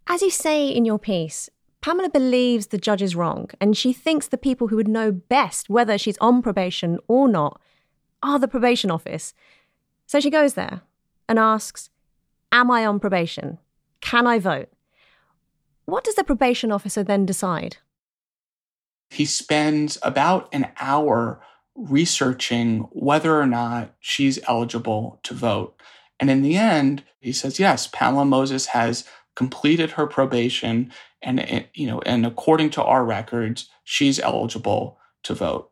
as 0.07 0.21
you 0.21 0.29
say 0.29 0.67
in 0.67 0.83
your 0.83 0.99
piece, 0.99 1.49
Pamela 1.79 2.09
believes 2.09 2.67
the 2.67 2.77
judge 2.77 3.01
is 3.01 3.15
wrong, 3.15 3.49
and 3.61 3.77
she 3.77 3.93
thinks 3.93 4.27
the 4.27 4.37
people 4.37 4.67
who 4.67 4.75
would 4.75 4.87
know 4.87 5.11
best 5.11 5.69
whether 5.69 5.97
she's 5.97 6.17
on 6.17 6.41
probation 6.41 6.99
or 7.07 7.29
not 7.29 7.61
are 8.23 8.39
the 8.39 8.47
probation 8.47 8.91
office. 8.91 9.33
So 10.05 10.19
she 10.19 10.29
goes 10.29 10.53
there 10.53 10.81
and 11.27 11.39
asks, 11.39 11.89
Am 12.51 12.69
I 12.69 12.85
on 12.85 12.99
probation? 12.99 13.59
Can 14.01 14.27
I 14.27 14.39
vote? 14.39 14.69
What 15.85 16.03
does 16.03 16.15
the 16.15 16.23
probation 16.23 16.71
officer 16.71 17.03
then 17.03 17.25
decide? 17.25 17.77
He 19.09 19.25
spends 19.25 19.97
about 20.03 20.49
an 20.53 20.69
hour 20.79 21.41
researching 21.75 22.81
whether 22.91 23.39
or 23.39 23.45
not 23.45 23.93
she's 23.99 24.39
eligible 24.47 25.19
to 25.23 25.33
vote. 25.33 25.79
And 26.19 26.29
in 26.29 26.41
the 26.41 26.55
end, 26.55 27.03
he 27.19 27.31
says, 27.31 27.59
yes, 27.59 27.87
Pamela 27.87 28.25
Moses 28.25 28.67
has 28.67 29.05
completed 29.35 29.91
her 29.91 30.07
probation 30.07 30.91
and 31.21 31.65
you 31.73 31.87
know 31.87 32.01
and 32.05 32.25
according 32.25 32.69
to 32.69 32.83
our 32.83 33.05
records 33.05 33.69
she's 33.83 34.19
eligible 34.19 34.97
to 35.23 35.33
vote 35.33 35.70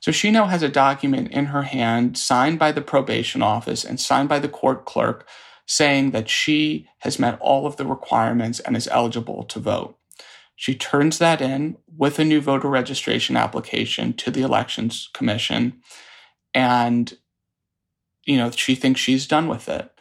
so 0.00 0.10
she 0.10 0.30
now 0.30 0.46
has 0.46 0.62
a 0.62 0.68
document 0.68 1.30
in 1.30 1.46
her 1.46 1.62
hand 1.62 2.16
signed 2.18 2.58
by 2.58 2.72
the 2.72 2.80
probation 2.80 3.42
office 3.42 3.84
and 3.84 4.00
signed 4.00 4.28
by 4.28 4.38
the 4.38 4.48
court 4.48 4.84
clerk 4.84 5.26
saying 5.66 6.10
that 6.10 6.28
she 6.28 6.88
has 7.00 7.18
met 7.18 7.38
all 7.40 7.66
of 7.66 7.76
the 7.76 7.86
requirements 7.86 8.60
and 8.60 8.76
is 8.76 8.88
eligible 8.88 9.44
to 9.44 9.58
vote 9.58 9.96
she 10.56 10.74
turns 10.74 11.18
that 11.18 11.40
in 11.40 11.76
with 11.96 12.18
a 12.18 12.24
new 12.24 12.40
voter 12.40 12.68
registration 12.68 13.36
application 13.36 14.12
to 14.12 14.30
the 14.30 14.42
elections 14.42 15.08
commission 15.14 15.80
and 16.54 17.16
you 18.24 18.36
know 18.36 18.50
she 18.50 18.74
thinks 18.74 19.00
she's 19.00 19.26
done 19.26 19.48
with 19.48 19.68
it 19.68 19.92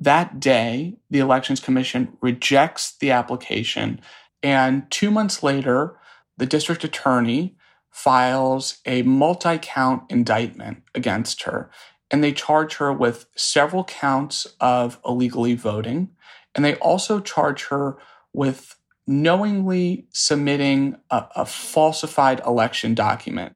that 0.00 0.40
day, 0.40 0.96
the 1.10 1.20
Elections 1.20 1.60
Commission 1.60 2.16
rejects 2.20 2.96
the 2.96 3.10
application. 3.10 4.00
And 4.42 4.90
two 4.90 5.10
months 5.10 5.42
later, 5.42 5.96
the 6.36 6.46
district 6.46 6.84
attorney 6.84 7.56
files 7.94 8.78
a 8.84 9.02
multi 9.02 9.56
count 9.56 10.02
indictment 10.10 10.82
against 10.96 11.44
her. 11.44 11.70
And 12.10 12.24
they 12.24 12.32
charge 12.32 12.74
her 12.76 12.92
with 12.92 13.26
several 13.36 13.84
counts 13.84 14.48
of 14.60 14.98
illegally 15.06 15.54
voting. 15.54 16.10
And 16.54 16.64
they 16.64 16.74
also 16.76 17.20
charge 17.20 17.66
her 17.68 17.96
with 18.32 18.76
knowingly 19.06 20.08
submitting 20.12 20.96
a, 21.10 21.24
a 21.36 21.46
falsified 21.46 22.40
election 22.44 22.94
document. 22.94 23.52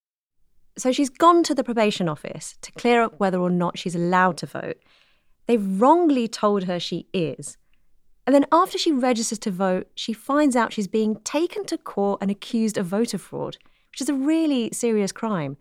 So 0.77 0.93
she's 0.93 1.11
gone 1.11 1.43
to 1.43 1.55
the 1.55 1.65
probation 1.65 2.09
office 2.09 2.57
to 2.63 2.71
clear 2.73 3.03
up 3.03 3.19
whether 3.19 3.41
or 3.41 3.51
not 3.51 3.77
she's 3.77 3.97
allowed 3.97 4.37
to 4.39 4.47
vote. 4.47 4.77
They've 5.47 5.81
wrongly 5.81 6.29
told 6.29 6.65
her 6.65 6.79
she 6.79 7.09
is. 7.13 7.57
And 8.25 8.35
then 8.35 8.47
after 8.53 8.79
she 8.79 8.93
registers 8.93 9.41
to 9.41 9.51
vote, 9.51 9.89
she 9.97 10.13
finds 10.13 10.55
out 10.55 10.73
she's 10.73 10.87
being 10.87 11.17
taken 11.25 11.65
to 11.67 11.77
court 11.77 12.21
and 12.23 12.31
accused 12.31 12.79
of 12.79 12.87
voter 12.87 13.19
fraud, 13.19 13.57
which 13.91 14.01
is 14.01 14.09
a 14.09 14.15
really 14.15 14.71
serious 14.73 15.13
crime. 15.13 15.57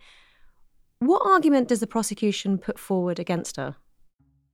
What 1.00 1.22
argument 1.25 1.67
does 1.67 1.79
the 1.79 1.88
prosecution 1.88 2.57
put 2.57 2.79
forward 2.79 3.19
against 3.19 3.57
her? 3.57 3.75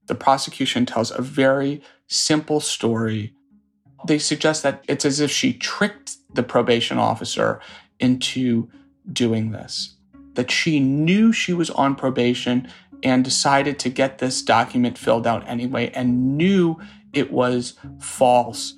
The 0.06 0.14
prosecution 0.14 0.84
tells 0.84 1.10
a 1.10 1.22
very 1.22 1.82
simple 2.06 2.60
story. 2.60 3.34
They 4.06 4.18
suggest 4.18 4.62
that 4.62 4.84
it's 4.86 5.04
as 5.04 5.20
if 5.20 5.30
she 5.30 5.54
tricked 5.54 6.16
the 6.34 6.42
probation 6.42 6.98
officer 6.98 7.60
into 7.98 8.68
doing 9.10 9.52
this, 9.52 9.96
that 10.34 10.50
she 10.50 10.80
knew 10.80 11.32
she 11.32 11.54
was 11.54 11.70
on 11.70 11.94
probation 11.94 12.68
and 13.02 13.24
decided 13.24 13.78
to 13.78 13.88
get 13.88 14.18
this 14.18 14.42
document 14.42 14.98
filled 14.98 15.26
out 15.26 15.46
anyway 15.48 15.90
and 15.94 16.36
knew 16.36 16.78
it 17.12 17.32
was 17.32 17.74
false. 18.00 18.74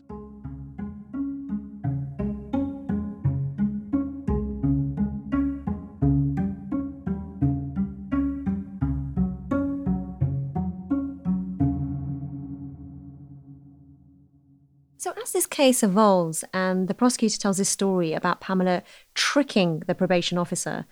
Case 15.56 15.82
evolves 15.82 16.44
and 16.52 16.86
the 16.86 16.92
prosecutor 16.92 17.38
tells 17.38 17.56
this 17.56 17.70
story 17.70 18.12
about 18.12 18.42
Pamela 18.42 18.82
tricking 19.14 19.82
the 19.86 19.94
probation 19.94 20.36
officer, 20.36 20.84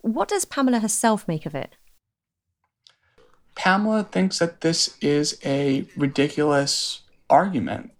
what 0.00 0.28
does 0.28 0.46
Pamela 0.46 0.78
herself 0.78 1.28
make 1.28 1.44
of 1.44 1.54
it? 1.54 1.76
Pamela 3.54 4.04
thinks 4.04 4.38
that 4.38 4.62
this 4.62 4.96
is 5.02 5.38
a 5.44 5.84
ridiculous 5.94 7.02
argument. 7.28 7.90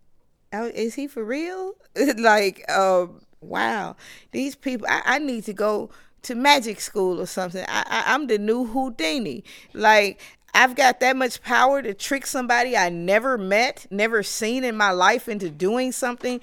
Oh, 0.50 0.68
is 0.68 0.94
he 0.94 1.06
for 1.06 1.22
real? 1.22 1.74
like, 2.16 2.64
um, 2.70 3.20
wow, 3.42 3.94
these 4.32 4.54
people. 4.54 4.86
I, 4.88 5.02
I, 5.04 5.18
need 5.18 5.44
to 5.44 5.52
go 5.52 5.90
to 6.22 6.34
magic 6.34 6.80
school 6.80 7.20
or 7.20 7.26
something. 7.26 7.66
I, 7.68 7.82
I, 7.86 8.14
I'm 8.14 8.28
the 8.28 8.38
new 8.38 8.64
Houdini. 8.64 9.44
Like, 9.74 10.20
I've 10.54 10.74
got 10.74 11.00
that 11.00 11.16
much 11.16 11.42
power 11.42 11.82
to 11.82 11.94
trick 11.94 12.26
somebody 12.26 12.76
I 12.76 12.88
never 12.88 13.38
met, 13.38 13.86
never 13.90 14.22
seen 14.22 14.64
in 14.64 14.76
my 14.76 14.90
life 14.90 15.28
into 15.28 15.50
doing 15.50 15.92
something 15.92 16.40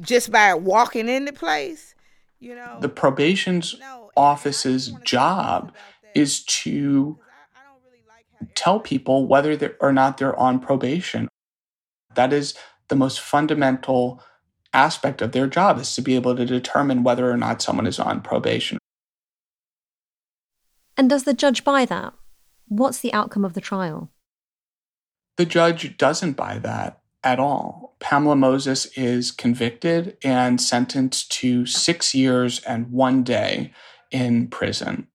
just 0.00 0.30
by 0.30 0.54
walking 0.54 1.08
into 1.08 1.32
place. 1.32 1.94
You 2.38 2.54
know, 2.54 2.78
the 2.80 2.88
probation's 2.88 3.78
no, 3.78 4.10
office's 4.16 4.92
job 5.04 5.72
is 6.14 6.42
to 6.44 7.18
tell 8.54 8.80
people 8.80 9.26
whether 9.26 9.76
or 9.80 9.92
not 9.92 10.18
they're 10.18 10.38
on 10.38 10.58
probation. 10.58 11.28
That 12.14 12.32
is 12.32 12.54
the 12.88 12.96
most 12.96 13.20
fundamental 13.20 14.22
aspect 14.72 15.20
of 15.20 15.32
their 15.32 15.46
job 15.46 15.78
is 15.78 15.94
to 15.94 16.02
be 16.02 16.14
able 16.14 16.36
to 16.36 16.46
determine 16.46 17.02
whether 17.02 17.30
or 17.30 17.36
not 17.36 17.60
someone 17.60 17.86
is 17.86 17.98
on 17.98 18.20
probation. 18.20 18.78
And 20.96 21.10
does 21.10 21.24
the 21.24 21.34
judge 21.34 21.64
buy 21.64 21.84
that? 21.86 22.14
What's 22.70 23.00
the 23.00 23.12
outcome 23.12 23.44
of 23.44 23.54
the 23.54 23.60
trial? 23.60 24.12
The 25.36 25.44
judge 25.44 25.98
doesn't 25.98 26.34
buy 26.34 26.58
that 26.58 27.00
at 27.24 27.40
all. 27.40 27.96
Pamela 27.98 28.36
Moses 28.36 28.86
is 28.96 29.32
convicted 29.32 30.16
and 30.22 30.60
sentenced 30.60 31.32
to 31.32 31.66
six 31.66 32.14
years 32.14 32.60
and 32.60 32.92
one 32.92 33.24
day 33.24 33.72
in 34.12 34.46
prison. 34.46 35.08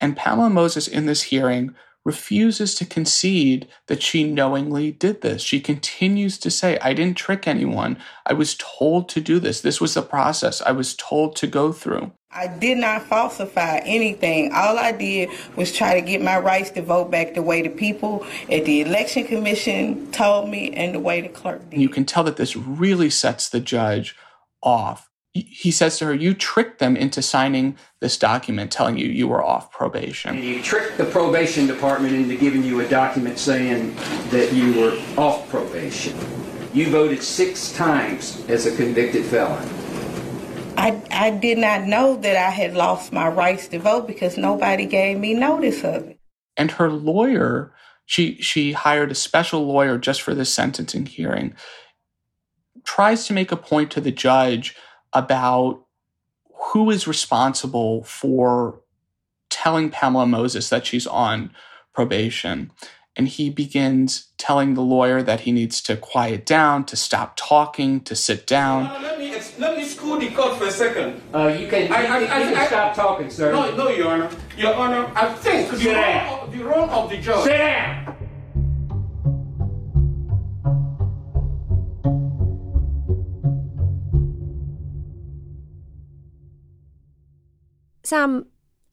And 0.00 0.16
Pamela 0.16 0.48
Moses, 0.48 0.88
in 0.88 1.04
this 1.04 1.24
hearing, 1.24 1.74
refuses 2.04 2.74
to 2.74 2.84
concede 2.84 3.68
that 3.86 4.02
she 4.02 4.24
knowingly 4.24 4.90
did 4.90 5.20
this. 5.20 5.42
She 5.42 5.60
continues 5.60 6.38
to 6.38 6.50
say, 6.50 6.78
I 6.80 6.94
didn't 6.94 7.16
trick 7.16 7.46
anyone. 7.46 7.98
I 8.26 8.32
was 8.32 8.56
told 8.58 9.08
to 9.10 9.20
do 9.20 9.38
this. 9.38 9.60
This 9.60 9.80
was 9.80 9.94
the 9.94 10.02
process 10.02 10.60
I 10.62 10.72
was 10.72 10.94
told 10.94 11.36
to 11.36 11.46
go 11.46 11.72
through. 11.72 12.12
I 12.34 12.48
did 12.48 12.78
not 12.78 13.02
falsify 13.02 13.82
anything. 13.84 14.52
All 14.52 14.78
I 14.78 14.92
did 14.92 15.28
was 15.54 15.70
try 15.70 16.00
to 16.00 16.00
get 16.00 16.22
my 16.22 16.38
rights 16.38 16.70
to 16.70 16.82
vote 16.82 17.10
back 17.10 17.34
the 17.34 17.42
way 17.42 17.60
the 17.60 17.68
people 17.68 18.26
at 18.50 18.64
the 18.64 18.80
election 18.80 19.24
commission 19.24 20.10
told 20.12 20.48
me 20.48 20.72
and 20.72 20.94
the 20.94 21.00
way 21.00 21.20
the 21.20 21.28
clerk 21.28 21.68
did. 21.68 21.80
You 21.80 21.90
can 21.90 22.06
tell 22.06 22.24
that 22.24 22.38
this 22.38 22.56
really 22.56 23.10
sets 23.10 23.50
the 23.50 23.60
judge 23.60 24.16
off. 24.62 25.10
He 25.34 25.70
says 25.70 25.98
to 25.98 26.06
her, 26.06 26.14
You 26.14 26.34
tricked 26.34 26.78
them 26.78 26.94
into 26.94 27.22
signing 27.22 27.78
this 28.00 28.18
document 28.18 28.70
telling 28.70 28.98
you 28.98 29.06
you 29.06 29.26
were 29.26 29.42
off 29.42 29.70
probation. 29.70 30.36
And 30.36 30.44
you 30.44 30.62
tricked 30.62 30.98
the 30.98 31.06
probation 31.06 31.66
department 31.66 32.14
into 32.14 32.36
giving 32.36 32.62
you 32.62 32.80
a 32.80 32.88
document 32.88 33.38
saying 33.38 33.94
that 34.30 34.52
you 34.52 34.78
were 34.78 34.98
off 35.16 35.48
probation. 35.48 36.14
You 36.74 36.90
voted 36.90 37.22
six 37.22 37.72
times 37.72 38.44
as 38.48 38.66
a 38.66 38.76
convicted 38.76 39.24
felon. 39.24 39.68
I, 40.76 41.00
I 41.10 41.30
did 41.30 41.58
not 41.58 41.84
know 41.84 42.16
that 42.16 42.36
I 42.36 42.50
had 42.50 42.74
lost 42.74 43.12
my 43.12 43.28
rights 43.28 43.68
to 43.68 43.78
vote 43.78 44.06
because 44.06 44.36
nobody 44.36 44.84
gave 44.84 45.18
me 45.18 45.32
notice 45.32 45.84
of 45.84 46.08
it. 46.08 46.18
And 46.56 46.72
her 46.72 46.90
lawyer, 46.90 47.72
she 48.04 48.36
she 48.42 48.72
hired 48.72 49.10
a 49.10 49.14
special 49.14 49.66
lawyer 49.66 49.96
just 49.96 50.20
for 50.22 50.34
this 50.34 50.52
sentencing 50.52 51.06
hearing, 51.06 51.54
tries 52.84 53.26
to 53.26 53.32
make 53.32 53.52
a 53.52 53.56
point 53.56 53.90
to 53.92 54.00
the 54.00 54.10
judge 54.10 54.74
about 55.12 55.84
who 56.72 56.90
is 56.90 57.06
responsible 57.06 58.04
for 58.04 58.80
telling 59.50 59.90
Pamela 59.90 60.26
Moses 60.26 60.68
that 60.70 60.86
she's 60.86 61.06
on 61.06 61.50
probation. 61.92 62.70
And 63.14 63.28
he 63.28 63.50
begins 63.50 64.28
telling 64.38 64.72
the 64.72 64.80
lawyer 64.80 65.22
that 65.22 65.40
he 65.40 65.52
needs 65.52 65.82
to 65.82 65.98
quiet 65.98 66.46
down, 66.46 66.84
to 66.86 66.96
stop 66.96 67.34
talking, 67.36 68.00
to 68.04 68.16
sit 68.16 68.46
down. 68.46 68.86
Uh, 68.86 69.00
let, 69.02 69.18
me, 69.18 69.34
let 69.58 69.76
me 69.76 69.84
school 69.84 70.18
the 70.18 70.30
court 70.30 70.56
for 70.56 70.64
a 70.64 70.70
second. 70.70 71.20
Uh, 71.34 71.48
you 71.48 71.68
can, 71.68 71.92
I- 71.92 72.00
you, 72.00 72.08
I- 72.08 72.18
you 72.20 72.26
I- 72.26 72.42
can 72.44 72.56
I- 72.56 72.66
stop 72.68 72.94
talking, 72.94 73.28
sir. 73.28 73.52
No, 73.52 73.74
no, 73.76 73.88
Your 73.90 74.08
Honor. 74.08 74.30
Your 74.56 74.74
Honor, 74.74 75.12
I 75.14 75.30
think 75.34 75.70
the 75.70 75.76
Sit 75.78 75.94
role, 75.94 76.40
of, 76.40 76.52
the 76.52 76.64
role 76.64 76.88
of 76.90 77.10
the 77.10 77.18
judge. 77.18 77.44
Sit 77.44 77.58
down. 77.58 78.16
Sam, 88.04 88.46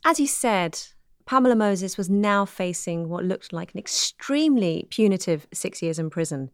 as 0.06 0.20
you 0.20 0.28
said, 0.28 0.80
Pamela 1.25 1.56
Moses 1.56 1.98
was 1.98 2.10
now 2.10 2.46
facing 2.46 3.10
what 3.10 3.24
looked 3.24 3.54
like 3.54 3.74
an 3.74 3.80
extremely 3.80 4.88
punitive 4.89 5.48
six 5.54 5.82
years 5.82 6.00
in 6.00 6.10
prison. 6.10 6.50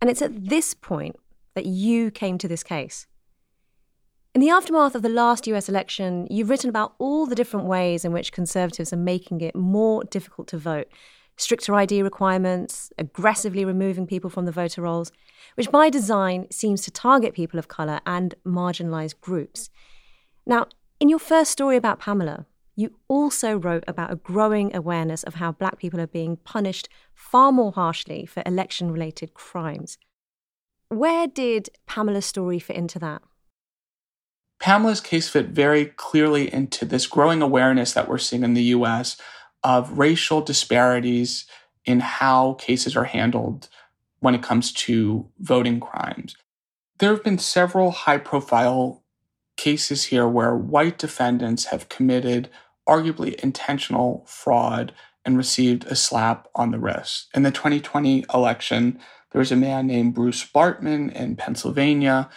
And 0.00 0.10
it's 0.10 0.22
at 0.22 0.48
this 0.48 0.74
point 0.74 1.16
that 1.54 1.66
you 1.66 2.10
came 2.10 2.38
to 2.38 2.48
this 2.48 2.62
case. 2.62 3.06
In 4.34 4.40
the 4.40 4.50
aftermath 4.50 4.94
of 4.94 5.02
the 5.02 5.08
last 5.08 5.46
US 5.46 5.68
election, 5.68 6.26
you've 6.30 6.50
written 6.50 6.70
about 6.70 6.94
all 6.98 7.26
the 7.26 7.34
different 7.34 7.66
ways 7.66 8.04
in 8.04 8.12
which 8.12 8.30
conservatives 8.30 8.92
are 8.92 8.96
making 8.96 9.40
it 9.40 9.56
more 9.56 10.04
difficult 10.04 10.48
to 10.48 10.58
vote 10.58 10.88
stricter 11.36 11.74
ID 11.74 12.02
requirements, 12.02 12.92
aggressively 12.98 13.64
removing 13.64 14.06
people 14.06 14.28
from 14.28 14.44
the 14.44 14.52
voter 14.52 14.82
rolls, 14.82 15.12
which 15.54 15.70
by 15.70 15.88
design 15.88 16.46
seems 16.50 16.82
to 16.82 16.90
target 16.90 17.32
people 17.32 17.58
of 17.58 17.68
colour 17.68 18.00
and 18.06 18.34
marginalised 18.44 19.20
groups. 19.20 19.70
Now, 20.46 20.66
in 21.00 21.08
your 21.08 21.18
first 21.18 21.50
story 21.50 21.76
about 21.76 22.00
Pamela, 22.00 22.46
you 22.74 22.94
also 23.08 23.56
wrote 23.56 23.84
about 23.88 24.12
a 24.12 24.16
growing 24.16 24.74
awareness 24.74 25.22
of 25.22 25.34
how 25.34 25.52
black 25.52 25.78
people 25.78 26.00
are 26.00 26.06
being 26.06 26.36
punished 26.36 26.88
far 27.14 27.50
more 27.52 27.72
harshly 27.72 28.24
for 28.26 28.42
election 28.46 28.90
related 28.90 29.34
crimes. 29.34 29.98
Where 30.88 31.26
did 31.26 31.70
Pamela's 31.86 32.26
story 32.26 32.58
fit 32.58 32.76
into 32.76 32.98
that? 33.00 33.22
Pamela's 34.60 35.00
case 35.00 35.28
fit 35.28 35.48
very 35.48 35.86
clearly 35.86 36.52
into 36.52 36.84
this 36.84 37.06
growing 37.06 37.42
awareness 37.42 37.92
that 37.92 38.08
we're 38.08 38.18
seeing 38.18 38.42
in 38.42 38.54
the 38.54 38.64
US 38.74 39.16
of 39.62 39.98
racial 39.98 40.40
disparities 40.40 41.46
in 41.84 42.00
how 42.00 42.54
cases 42.54 42.96
are 42.96 43.04
handled 43.04 43.68
when 44.20 44.34
it 44.34 44.42
comes 44.42 44.72
to 44.72 45.28
voting 45.38 45.78
crimes. 45.78 46.36
There 46.98 47.10
have 47.10 47.22
been 47.22 47.38
several 47.38 47.90
high 47.92 48.18
profile 48.18 49.04
cases 49.58 50.04
here 50.04 50.26
where 50.26 50.56
white 50.56 50.96
defendants 50.96 51.66
have 51.66 51.90
committed 51.90 52.48
arguably 52.88 53.34
intentional 53.34 54.24
fraud 54.26 54.94
and 55.26 55.36
received 55.36 55.84
a 55.86 55.94
slap 55.94 56.48
on 56.54 56.70
the 56.70 56.78
wrist. 56.78 57.28
In 57.34 57.42
the 57.42 57.50
2020 57.50 58.24
election, 58.32 58.98
there 59.30 59.40
was 59.40 59.52
a 59.52 59.56
man 59.56 59.86
named 59.86 60.14
Bruce 60.14 60.42
Bartman 60.42 61.12
in 61.12 61.36
Pennsylvania 61.36 62.30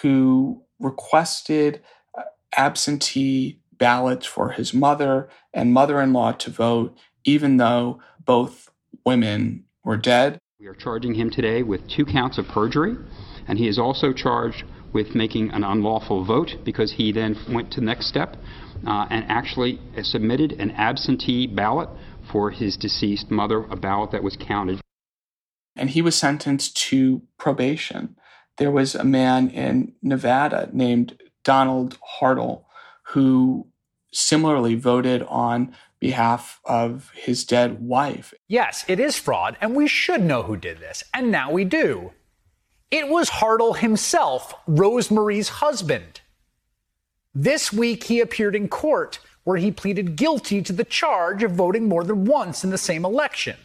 who 0.00 0.62
requested 0.78 1.82
uh, 2.16 2.22
absentee 2.56 3.60
ballots 3.76 4.24
for 4.24 4.52
his 4.52 4.72
mother 4.72 5.28
and 5.52 5.74
mother 5.74 6.00
in 6.00 6.14
law 6.14 6.32
to 6.32 6.50
vote, 6.50 6.96
even 7.24 7.58
though 7.58 8.00
both 8.24 8.70
women 9.04 9.64
were 9.84 9.96
dead. 9.98 10.38
We 10.58 10.66
are 10.66 10.74
charging 10.74 11.14
him 11.14 11.30
today 11.30 11.62
with 11.62 11.88
two 11.88 12.06
counts 12.06 12.38
of 12.38 12.46
perjury, 12.48 12.96
and 13.48 13.58
he 13.58 13.66
is 13.66 13.78
also 13.78 14.12
charged 14.12 14.64
with 14.92 15.14
making 15.14 15.50
an 15.50 15.64
unlawful 15.64 16.24
vote 16.24 16.56
because 16.64 16.92
he 16.92 17.12
then 17.12 17.36
went 17.48 17.70
to 17.72 17.80
the 17.80 17.86
next 17.86 18.06
step 18.06 18.36
uh, 18.86 19.06
and 19.10 19.24
actually 19.28 19.80
submitted 20.02 20.52
an 20.52 20.70
absentee 20.72 21.46
ballot 21.46 21.88
for 22.30 22.50
his 22.50 22.76
deceased 22.76 23.30
mother, 23.30 23.64
a 23.70 23.76
ballot 23.76 24.10
that 24.10 24.22
was 24.22 24.36
counted. 24.36 24.80
And 25.76 25.90
he 25.90 26.02
was 26.02 26.16
sentenced 26.16 26.76
to 26.88 27.22
probation. 27.38 28.16
There 28.56 28.70
was 28.70 28.94
a 28.94 29.04
man 29.04 29.48
in 29.50 29.94
Nevada 30.02 30.68
named 30.72 31.18
Donald 31.44 31.98
Hartle 32.20 32.64
who 33.08 33.66
similarly 34.12 34.74
voted 34.74 35.22
on 35.22 35.74
behalf 36.00 36.60
of 36.64 37.10
his 37.14 37.44
dead 37.44 37.80
wife. 37.80 38.32
Yes, 38.48 38.84
it 38.88 38.98
is 38.98 39.18
fraud, 39.18 39.56
and 39.60 39.76
we 39.76 39.86
should 39.86 40.22
know 40.22 40.42
who 40.42 40.56
did 40.56 40.78
this, 40.78 41.04
and 41.12 41.30
now 41.30 41.50
we 41.50 41.64
do. 41.64 42.12
It 42.90 43.08
was 43.08 43.30
Hartle 43.30 43.76
himself, 43.76 44.54
Rosemarie's 44.66 45.48
husband. 45.48 46.20
This 47.32 47.72
week, 47.72 48.04
he 48.04 48.20
appeared 48.20 48.56
in 48.56 48.68
court 48.68 49.20
where 49.44 49.58
he 49.58 49.70
pleaded 49.70 50.16
guilty 50.16 50.60
to 50.62 50.72
the 50.72 50.84
charge 50.84 51.42
of 51.42 51.52
voting 51.52 51.88
more 51.88 52.02
than 52.02 52.24
once 52.24 52.64
in 52.64 52.70
the 52.70 52.78
same 52.78 53.04
election. 53.04 53.56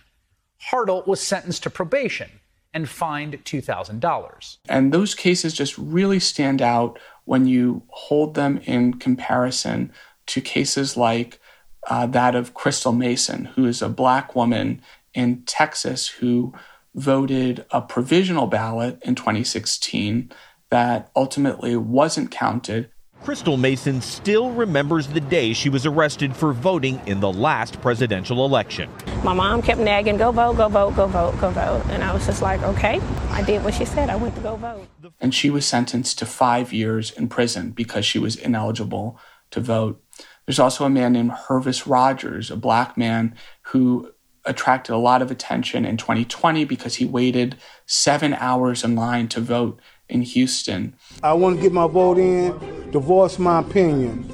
Hartle 0.72 1.06
was 1.08 1.22
sentenced 1.22 1.64
to 1.64 1.70
probation 1.70 2.30
and 2.74 2.88
fined 2.88 3.34
$2,000. 3.46 4.58
And 4.70 4.92
those 4.92 5.16
cases 5.16 5.54
just 5.54 5.78
really 5.78 6.20
stand 6.20 6.62
out 6.62 7.00
when 7.24 7.48
you 7.48 7.84
hold 7.88 8.36
them 8.36 8.60
in 8.66 8.96
comparison 8.96 9.92
to 10.28 10.42
cases 10.42 10.96
like 10.96 11.40
uh, 11.88 12.06
that 12.08 12.36
of 12.36 12.54
Crystal 12.54 12.92
Mason, 12.92 13.46
who 13.46 13.66
is 13.66 13.82
a 13.82 13.90
black 13.90 14.36
woman 14.36 14.82
in 15.14 15.42
Texas 15.44 16.08
who 16.08 16.54
voted 16.96 17.66
a 17.72 17.82
provisional 17.82 18.48
ballot 18.48 18.98
in 19.04 19.16
2016 19.16 20.32
that 20.70 21.12
ultimately 21.16 21.76
wasn't 21.76 22.32
counted. 22.32 22.90
Crystal 23.22 23.58
Mason 23.58 24.02
still 24.02 24.52
remembers 24.52 25.08
the 25.08 25.20
day 25.20 25.54
she 25.54 25.70
was 25.70 25.86
arrested 25.86 26.36
for 26.36 26.54
voting 26.54 27.02
in 27.06 27.20
the 27.20 27.32
last 27.32 27.82
presidential 27.82 28.46
election. 28.46 28.90
My 29.24 29.34
mom 29.34 29.62
kept 29.62 29.80
nagging, 29.80 30.18
go 30.18 30.32
vote, 30.32 30.58
go 30.58 30.70
vote, 30.70 30.96
go 30.96 31.08
vote, 31.08 31.40
go 31.40 31.50
vote. 31.50 31.84
And 31.90 32.04
I 32.04 32.14
was 32.14 32.26
just 32.26 32.42
like, 32.42 32.62
okay, 32.64 33.00
I 33.30 33.42
did 33.42 33.64
what 33.64 33.74
she 33.74 33.86
said. 33.86 34.10
I 34.10 34.16
went 34.16 34.36
to 34.36 34.42
go 34.42 34.56
vote. 34.56 34.88
And 35.20 35.34
she 35.34 35.50
was 35.50 35.66
sentenced 35.66 36.20
to 36.20 36.26
five 36.26 36.72
years 36.72 37.12
in 37.12 37.28
prison 37.28 37.72
because 37.72 38.06
she 38.06 38.20
was 38.20 38.36
ineligible 38.36 39.20
to 39.52 39.60
vote. 39.60 40.02
There's 40.46 40.60
also 40.60 40.86
a 40.86 40.90
man 40.90 41.14
named 41.14 41.32
Hervis 41.32 41.90
Rogers, 41.90 42.52
a 42.52 42.56
black 42.56 42.96
man 42.96 43.36
who 43.64 44.12
attracted 44.46 44.94
a 44.94 44.98
lot 44.98 45.22
of 45.22 45.32
attention 45.32 45.86
in 45.86 45.98
2020 45.98 46.66
because 46.66 46.96
he 46.96 47.06
waited 47.06 47.56
seven 47.86 48.34
hours 48.36 48.84
in 48.84 48.96
line 48.96 49.28
to 49.30 49.40
vote 49.40 49.80
in 50.10 50.22
Houston. 50.22 50.96
I 51.24 51.34
want 51.34 51.58
to 51.58 51.62
get 51.62 51.74
my 51.74 51.88
vote 51.88 52.18
in, 52.18 52.92
divorce 52.92 53.40
my 53.40 53.60
opinion, 53.60 54.30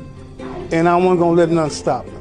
and 0.71 0.87
I 0.87 0.95
wasn't 0.97 1.19
going 1.19 1.35
to 1.35 1.41
let 1.41 1.49
nothing 1.49 1.71
stop 1.71 2.05
me. 2.05 2.13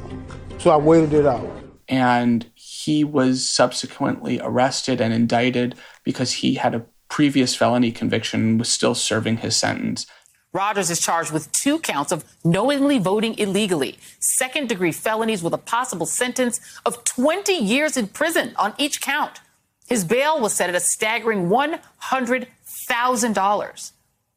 So 0.59 0.71
I 0.71 0.77
waited 0.77 1.13
it 1.13 1.25
out. 1.25 1.49
And 1.87 2.49
he 2.53 3.03
was 3.03 3.45
subsequently 3.45 4.39
arrested 4.41 5.01
and 5.01 5.13
indicted 5.13 5.75
because 6.03 6.33
he 6.33 6.55
had 6.55 6.73
a 6.73 6.85
previous 7.09 7.53
felony 7.53 7.91
conviction 7.91 8.41
and 8.41 8.59
was 8.59 8.69
still 8.69 8.95
serving 8.95 9.37
his 9.37 9.55
sentence. 9.55 10.07
Rogers 10.53 10.89
is 10.89 10.99
charged 10.99 11.31
with 11.31 11.49
two 11.53 11.79
counts 11.79 12.11
of 12.11 12.25
knowingly 12.43 12.99
voting 12.99 13.37
illegally, 13.37 13.97
second 14.19 14.67
degree 14.67 14.91
felonies 14.91 15.41
with 15.41 15.53
a 15.53 15.57
possible 15.57 16.05
sentence 16.05 16.59
of 16.85 17.05
20 17.05 17.53
years 17.53 17.95
in 17.95 18.07
prison 18.07 18.53
on 18.57 18.73
each 18.77 18.99
count. 18.99 19.39
His 19.87 20.03
bail 20.03 20.41
was 20.41 20.53
set 20.53 20.67
at 20.69 20.75
a 20.75 20.81
staggering 20.81 21.47
$100,000. 21.49 23.91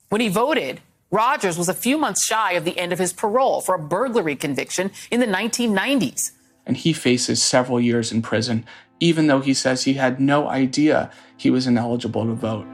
When 0.09 0.21
he 0.21 0.29
voted, 0.29 0.81
Rogers 1.11 1.59
was 1.59 1.69
a 1.69 1.75
few 1.75 1.99
months 1.99 2.25
shy 2.25 2.53
of 2.53 2.65
the 2.65 2.79
end 2.79 2.93
of 2.93 2.99
his 2.99 3.13
parole 3.13 3.61
for 3.61 3.75
a 3.75 3.79
burglary 3.79 4.37
conviction 4.37 4.91
in 5.11 5.21
the 5.21 5.27
1990s. 5.27 6.31
And 6.67 6.77
he 6.77 6.93
faces 6.93 7.43
several 7.43 7.81
years 7.81 8.11
in 8.11 8.23
prison, 8.23 8.65
even 9.01 9.27
though 9.27 9.41
he 9.41 9.55
says 9.55 9.83
he 9.83 9.95
had 9.95 10.21
no 10.21 10.49
idea 10.49 11.11
he 11.37 11.51
was 11.51 11.67
ineligible 11.67 12.25
to 12.25 12.35
vote. 12.35 12.67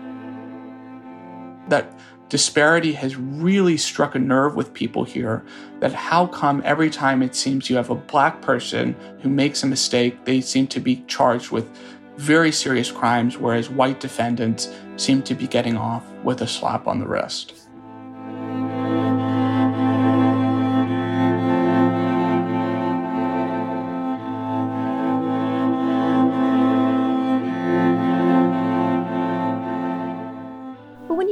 That 1.68 1.98
disparity 2.30 2.92
has 2.92 3.16
really 3.16 3.76
struck 3.76 4.14
a 4.14 4.18
nerve 4.18 4.54
with 4.54 4.72
people 4.72 5.04
here 5.04 5.44
that 5.80 5.92
how 5.92 6.26
come 6.28 6.62
every 6.64 6.88
time 6.88 7.22
it 7.22 7.34
seems 7.34 7.68
you 7.68 7.76
have 7.76 7.90
a 7.90 7.94
black 7.94 8.40
person 8.40 8.94
who 9.20 9.28
makes 9.28 9.62
a 9.62 9.66
mistake, 9.66 10.24
they 10.24 10.40
seem 10.40 10.66
to 10.68 10.80
be 10.80 11.04
charged 11.08 11.50
with 11.50 11.68
very 12.16 12.52
serious 12.52 12.90
crimes, 12.90 13.36
whereas 13.36 13.68
white 13.68 13.98
defendants 13.98 14.72
seem 14.96 15.22
to 15.22 15.34
be 15.34 15.46
getting 15.46 15.76
off 15.76 16.08
with 16.22 16.40
a 16.40 16.46
slap 16.46 16.86
on 16.86 17.00
the 17.00 17.06
wrist. 17.06 17.59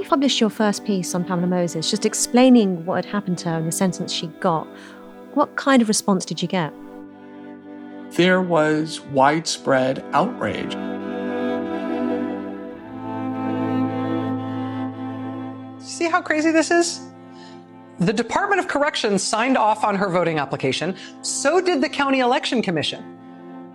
Published 0.08 0.40
your 0.40 0.48
first 0.48 0.86
piece 0.86 1.14
on 1.14 1.22
Pamela 1.22 1.46
Moses, 1.46 1.90
just 1.90 2.06
explaining 2.06 2.84
what 2.86 3.04
had 3.04 3.12
happened 3.12 3.36
to 3.38 3.50
her 3.50 3.56
and 3.58 3.68
the 3.68 3.72
sentence 3.72 4.10
she 4.10 4.28
got. 4.40 4.66
What 5.34 5.54
kind 5.56 5.82
of 5.82 5.88
response 5.88 6.24
did 6.24 6.40
you 6.40 6.48
get? 6.48 6.72
There 8.12 8.40
was 8.40 9.00
widespread 9.00 10.02
outrage. 10.12 10.72
See 15.78 16.08
how 16.08 16.22
crazy 16.22 16.50
this 16.52 16.70
is? 16.70 17.02
The 18.00 18.12
Department 18.12 18.60
of 18.60 18.66
Corrections 18.66 19.22
signed 19.22 19.58
off 19.58 19.84
on 19.84 19.94
her 19.94 20.08
voting 20.08 20.38
application. 20.38 20.96
So 21.20 21.60
did 21.60 21.82
the 21.82 21.88
County 21.88 22.20
Election 22.20 22.62
Commission. 22.62 23.04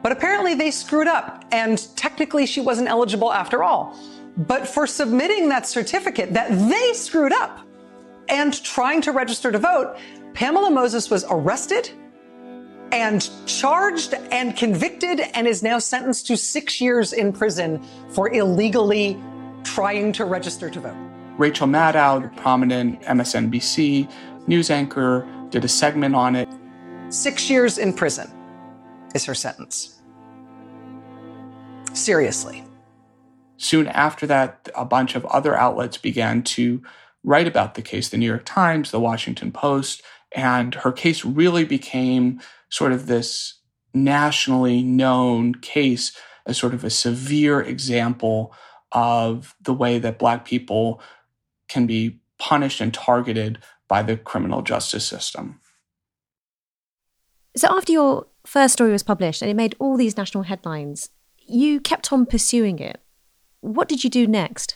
But 0.01 0.11
apparently 0.11 0.55
they 0.55 0.71
screwed 0.71 1.07
up, 1.07 1.45
and 1.51 1.87
technically 1.95 2.45
she 2.45 2.59
wasn't 2.59 2.89
eligible 2.89 3.31
after 3.31 3.63
all 3.63 3.95
but 4.37 4.67
for 4.67 4.87
submitting 4.87 5.49
that 5.49 5.67
certificate 5.67 6.33
that 6.33 6.49
they 6.69 6.93
screwed 6.93 7.33
up 7.33 7.65
and 8.29 8.63
trying 8.63 9.01
to 9.01 9.11
register 9.11 9.51
to 9.51 9.59
vote, 9.59 9.97
Pamela 10.33 10.71
Moses 10.71 11.09
was 11.09 11.25
arrested 11.29 11.91
and 12.91 13.29
charged 13.45 14.13
and 14.13 14.55
convicted 14.55 15.19
and 15.33 15.47
is 15.47 15.63
now 15.63 15.79
sentenced 15.79 16.27
to 16.27 16.37
six 16.37 16.79
years 16.79 17.13
in 17.13 17.33
prison 17.33 17.83
for 18.09 18.31
illegally 18.33 19.21
trying 19.63 20.11
to 20.13 20.25
register 20.25 20.69
to 20.69 20.79
vote. 20.79 20.95
Rachel 21.37 21.67
Maddow, 21.67 22.21
the 22.21 22.41
prominent 22.41 23.01
MSNBC 23.01 24.11
news 24.47 24.69
anchor, 24.69 25.27
did 25.49 25.65
a 25.65 25.67
segment 25.67 26.15
on 26.15 26.35
it. 26.35 26.47
Six 27.09 27.49
years 27.49 27.77
in 27.77 27.93
prison 27.93 28.31
is 29.15 29.25
her 29.25 29.35
sentence. 29.35 30.01
Seriously. 31.93 32.63
Soon 33.63 33.87
after 33.87 34.27
that, 34.27 34.67
a 34.75 34.83
bunch 34.83 35.15
of 35.15 35.25
other 35.27 35.55
outlets 35.55 35.95
began 35.95 36.43
to 36.43 36.83
write 37.23 37.47
about 37.47 37.75
the 37.75 37.81
case 37.81 38.09
the 38.09 38.17
New 38.17 38.25
York 38.25 38.43
Times, 38.43 38.91
the 38.91 38.99
Washington 38.99 39.53
Post, 39.53 40.03
and 40.33 40.75
her 40.75 40.91
case 40.91 41.23
really 41.23 41.63
became 41.63 42.41
sort 42.67 42.91
of 42.91 43.07
this 43.07 43.61
nationally 43.93 44.83
known 44.83 45.55
case 45.55 46.11
as 46.45 46.57
sort 46.57 46.73
of 46.73 46.83
a 46.83 46.89
severe 46.89 47.61
example 47.61 48.53
of 48.91 49.55
the 49.61 49.73
way 49.73 49.97
that 49.97 50.19
Black 50.19 50.43
people 50.43 51.01
can 51.69 51.87
be 51.87 52.19
punished 52.39 52.81
and 52.81 52.93
targeted 52.93 53.59
by 53.87 54.03
the 54.03 54.17
criminal 54.17 54.61
justice 54.61 55.07
system. 55.07 55.61
So, 57.55 57.69
after 57.69 57.93
your 57.93 58.27
first 58.45 58.73
story 58.73 58.91
was 58.91 59.03
published 59.03 59.41
and 59.41 59.49
it 59.49 59.55
made 59.55 59.77
all 59.79 59.95
these 59.95 60.17
national 60.17 60.43
headlines, 60.43 61.11
you 61.37 61.79
kept 61.79 62.11
on 62.11 62.25
pursuing 62.25 62.79
it. 62.79 62.99
What 63.63 63.87
did 63.87 64.03
you 64.03 64.09
do 64.09 64.27
next? 64.27 64.75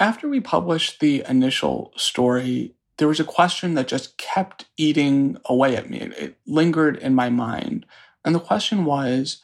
After 0.00 0.26
we 0.26 0.40
published 0.40 1.00
the 1.00 1.22
initial 1.28 1.92
story, 1.96 2.74
there 2.96 3.08
was 3.08 3.20
a 3.20 3.24
question 3.24 3.74
that 3.74 3.88
just 3.88 4.16
kept 4.16 4.64
eating 4.78 5.36
away 5.44 5.76
at 5.76 5.90
me. 5.90 5.98
It 5.98 6.38
lingered 6.46 6.96
in 6.96 7.14
my 7.14 7.28
mind. 7.28 7.84
And 8.24 8.34
the 8.34 8.40
question 8.40 8.86
was 8.86 9.42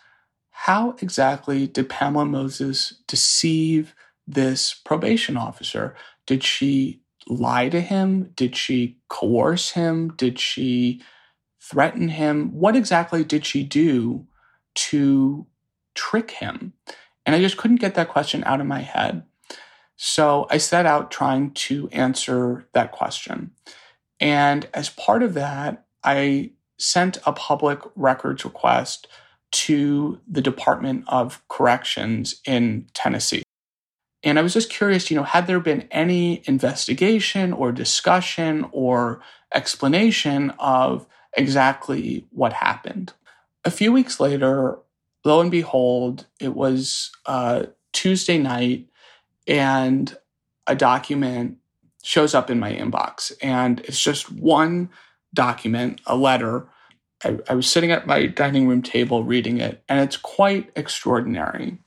how 0.52 0.96
exactly 1.02 1.66
did 1.66 1.90
Pamela 1.90 2.24
Moses 2.24 2.94
deceive 3.06 3.94
this 4.26 4.72
probation 4.72 5.36
officer? 5.36 5.94
Did 6.26 6.42
she 6.42 7.02
lie 7.26 7.68
to 7.68 7.82
him? 7.82 8.32
Did 8.36 8.56
she 8.56 8.96
coerce 9.10 9.72
him? 9.72 10.14
Did 10.16 10.38
she 10.38 11.02
threaten 11.60 12.08
him? 12.08 12.54
What 12.54 12.74
exactly 12.74 13.22
did 13.22 13.44
she 13.44 13.64
do 13.64 14.26
to 14.76 15.46
trick 15.94 16.30
him? 16.30 16.72
And 17.26 17.36
I 17.36 17.40
just 17.40 17.56
couldn't 17.56 17.80
get 17.80 17.94
that 17.94 18.08
question 18.08 18.42
out 18.44 18.60
of 18.60 18.66
my 18.66 18.80
head. 18.80 19.24
So 19.96 20.46
I 20.50 20.58
set 20.58 20.86
out 20.86 21.10
trying 21.10 21.52
to 21.52 21.88
answer 21.90 22.66
that 22.72 22.92
question. 22.92 23.50
And 24.18 24.68
as 24.72 24.88
part 24.88 25.22
of 25.22 25.34
that, 25.34 25.84
I 26.02 26.52
sent 26.78 27.18
a 27.26 27.32
public 27.32 27.80
records 27.94 28.44
request 28.44 29.06
to 29.52 30.20
the 30.26 30.40
Department 30.40 31.04
of 31.06 31.42
Corrections 31.48 32.40
in 32.46 32.86
Tennessee. 32.94 33.42
And 34.22 34.38
I 34.38 34.42
was 34.42 34.54
just 34.54 34.70
curious, 34.70 35.10
you 35.10 35.16
know, 35.16 35.22
had 35.22 35.46
there 35.46 35.60
been 35.60 35.88
any 35.90 36.42
investigation 36.46 37.52
or 37.52 37.72
discussion 37.72 38.68
or 38.72 39.20
explanation 39.54 40.50
of 40.58 41.06
exactly 41.36 42.26
what 42.30 42.52
happened? 42.52 43.12
A 43.64 43.70
few 43.70 43.92
weeks 43.92 44.20
later, 44.20 44.78
lo 45.24 45.40
and 45.40 45.50
behold, 45.50 46.26
it 46.40 46.54
was 46.54 47.10
uh, 47.26 47.64
Tuesday 47.92 48.38
night, 48.38 48.88
and 49.46 50.16
a 50.66 50.74
document 50.74 51.58
shows 52.02 52.34
up 52.34 52.50
in 52.50 52.58
my 52.58 52.72
inbox. 52.72 53.32
And 53.42 53.80
it's 53.80 54.00
just 54.00 54.32
one 54.32 54.90
document, 55.34 56.00
a 56.06 56.16
letter. 56.16 56.68
I, 57.24 57.38
I 57.48 57.54
was 57.54 57.66
sitting 57.66 57.90
at 57.90 58.06
my 58.06 58.26
dining 58.26 58.68
room 58.68 58.82
table 58.82 59.24
reading 59.24 59.58
it, 59.58 59.82
and 59.88 60.00
it's 60.00 60.16
quite 60.16 60.70
extraordinary. 60.76 61.78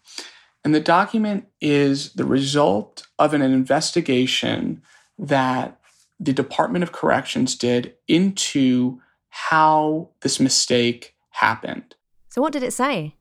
And 0.64 0.74
the 0.74 0.80
document 0.80 1.48
is 1.60 2.14
the 2.14 2.26
result 2.26 3.08
of 3.20 3.34
an 3.34 3.42
investigation 3.42 4.82
that 5.18 5.80
the 6.20 6.34
Department 6.34 6.84
of 6.84 6.92
Corrections 6.92 7.56
did 7.56 7.96
into 8.08 9.02
how 9.30 10.10
this 10.22 10.40
mistake 10.40 11.16
happened. 11.32 11.96
So, 12.30 12.42
what 12.42 12.54
did 12.54 12.64
it 12.64 12.72
say? 12.72 13.16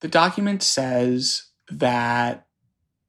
The 0.00 0.08
document 0.08 0.62
says 0.62 1.44
that 1.70 2.46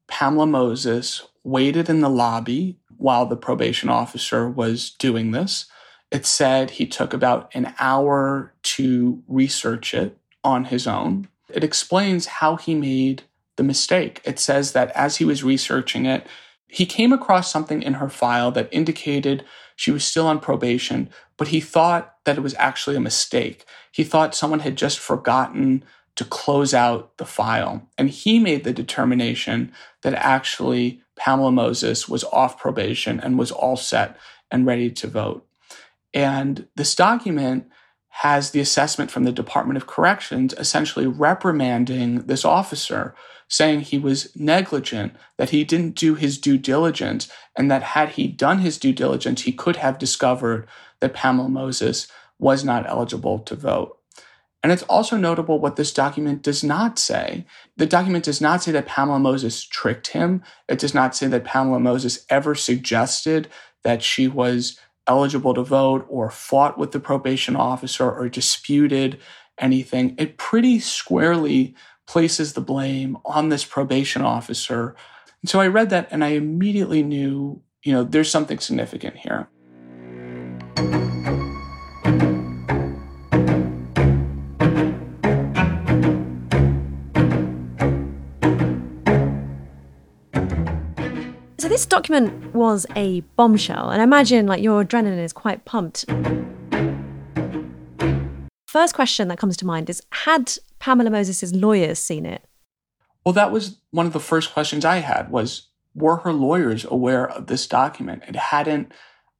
Pamela 0.06 0.46
Moses 0.46 1.22
waited 1.44 1.88
in 1.88 2.00
the 2.00 2.08
lobby 2.08 2.78
while 2.96 3.26
the 3.26 3.36
probation 3.36 3.88
officer 3.88 4.48
was 4.48 4.90
doing 4.90 5.30
this. 5.30 5.66
It 6.10 6.24
said 6.24 6.70
he 6.70 6.86
took 6.86 7.12
about 7.12 7.54
an 7.54 7.74
hour 7.78 8.54
to 8.62 9.22
research 9.28 9.92
it 9.94 10.16
on 10.42 10.66
his 10.66 10.86
own. 10.86 11.28
It 11.48 11.62
explains 11.62 12.26
how 12.26 12.56
he 12.56 12.74
made 12.74 13.22
the 13.56 13.62
mistake. 13.62 14.20
It 14.24 14.38
says 14.38 14.72
that 14.72 14.90
as 14.92 15.16
he 15.16 15.24
was 15.24 15.44
researching 15.44 16.06
it, 16.06 16.26
he 16.68 16.86
came 16.86 17.12
across 17.12 17.50
something 17.50 17.82
in 17.82 17.94
her 17.94 18.08
file 18.08 18.50
that 18.52 18.68
indicated 18.70 19.44
she 19.76 19.90
was 19.90 20.04
still 20.04 20.26
on 20.26 20.40
probation, 20.40 21.08
but 21.36 21.48
he 21.48 21.60
thought 21.60 22.16
that 22.24 22.36
it 22.36 22.42
was 22.42 22.54
actually 22.58 22.96
a 22.96 23.00
mistake. 23.00 23.64
He 23.92 24.04
thought 24.04 24.34
someone 24.34 24.60
had 24.60 24.76
just 24.76 24.98
forgotten 24.98 25.84
to 26.18 26.24
close 26.24 26.74
out 26.74 27.16
the 27.18 27.24
file. 27.24 27.88
And 27.96 28.10
he 28.10 28.40
made 28.40 28.64
the 28.64 28.72
determination 28.72 29.70
that 30.02 30.14
actually 30.14 31.00
Pamela 31.14 31.52
Moses 31.52 32.08
was 32.08 32.24
off 32.24 32.58
probation 32.58 33.20
and 33.20 33.38
was 33.38 33.52
all 33.52 33.76
set 33.76 34.18
and 34.50 34.66
ready 34.66 34.90
to 34.90 35.06
vote. 35.06 35.46
And 36.12 36.66
this 36.74 36.96
document 36.96 37.68
has 38.08 38.50
the 38.50 38.58
assessment 38.58 39.12
from 39.12 39.22
the 39.22 39.30
Department 39.30 39.76
of 39.76 39.86
Corrections 39.86 40.54
essentially 40.54 41.06
reprimanding 41.06 42.26
this 42.26 42.44
officer, 42.44 43.14
saying 43.46 43.82
he 43.82 43.98
was 43.98 44.34
negligent, 44.34 45.14
that 45.36 45.50
he 45.50 45.62
didn't 45.62 45.94
do 45.94 46.16
his 46.16 46.36
due 46.36 46.58
diligence, 46.58 47.30
and 47.56 47.70
that 47.70 47.84
had 47.84 48.10
he 48.10 48.26
done 48.26 48.58
his 48.58 48.76
due 48.76 48.92
diligence, 48.92 49.42
he 49.42 49.52
could 49.52 49.76
have 49.76 50.00
discovered 50.00 50.66
that 50.98 51.14
Pamela 51.14 51.48
Moses 51.48 52.08
was 52.40 52.64
not 52.64 52.88
eligible 52.88 53.38
to 53.38 53.54
vote. 53.54 53.97
And 54.62 54.72
it's 54.72 54.82
also 54.84 55.16
notable 55.16 55.60
what 55.60 55.76
this 55.76 55.92
document 55.92 56.42
does 56.42 56.64
not 56.64 56.98
say. 56.98 57.46
The 57.76 57.86
document 57.86 58.24
does 58.24 58.40
not 58.40 58.62
say 58.62 58.72
that 58.72 58.86
Pamela 58.86 59.20
Moses 59.20 59.62
tricked 59.62 60.08
him. 60.08 60.42
It 60.68 60.80
does 60.80 60.94
not 60.94 61.14
say 61.14 61.28
that 61.28 61.44
Pamela 61.44 61.78
Moses 61.78 62.24
ever 62.28 62.54
suggested 62.54 63.48
that 63.84 64.02
she 64.02 64.26
was 64.26 64.78
eligible 65.06 65.54
to 65.54 65.62
vote 65.62 66.04
or 66.08 66.28
fought 66.28 66.76
with 66.76 66.90
the 66.90 67.00
probation 67.00 67.54
officer 67.54 68.10
or 68.10 68.28
disputed 68.28 69.18
anything. 69.58 70.14
It 70.18 70.38
pretty 70.38 70.80
squarely 70.80 71.74
places 72.06 72.54
the 72.54 72.60
blame 72.60 73.16
on 73.24 73.50
this 73.50 73.64
probation 73.64 74.22
officer. 74.22 74.96
And 75.42 75.48
so 75.48 75.60
I 75.60 75.68
read 75.68 75.90
that 75.90 76.08
and 76.10 76.24
I 76.24 76.28
immediately 76.28 77.02
knew, 77.02 77.62
you 77.84 77.92
know, 77.92 78.02
there's 78.02 78.30
something 78.30 78.58
significant 78.58 79.16
here. 79.16 79.48
This 91.78 91.86
document 91.86 92.56
was 92.56 92.86
a 92.96 93.20
bombshell, 93.36 93.90
and 93.90 94.00
I 94.00 94.04
imagine 94.04 94.48
like 94.48 94.60
your 94.60 94.84
adrenaline 94.84 95.22
is 95.22 95.32
quite 95.32 95.64
pumped. 95.64 96.06
First 98.66 98.96
question 98.96 99.28
that 99.28 99.38
comes 99.38 99.56
to 99.58 99.64
mind 99.64 99.88
is 99.88 100.02
had 100.10 100.52
Pamela 100.80 101.10
Moses' 101.10 101.54
lawyers 101.54 102.00
seen 102.00 102.26
it? 102.26 102.44
Well, 103.24 103.32
that 103.34 103.52
was 103.52 103.78
one 103.92 104.06
of 104.06 104.12
the 104.12 104.18
first 104.18 104.52
questions 104.52 104.84
I 104.84 104.96
had 104.96 105.30
was 105.30 105.68
were 105.94 106.16
her 106.16 106.32
lawyers 106.32 106.84
aware 106.84 107.30
of 107.30 107.46
this 107.46 107.68
document? 107.68 108.24
It 108.26 108.34
hadn't 108.34 108.90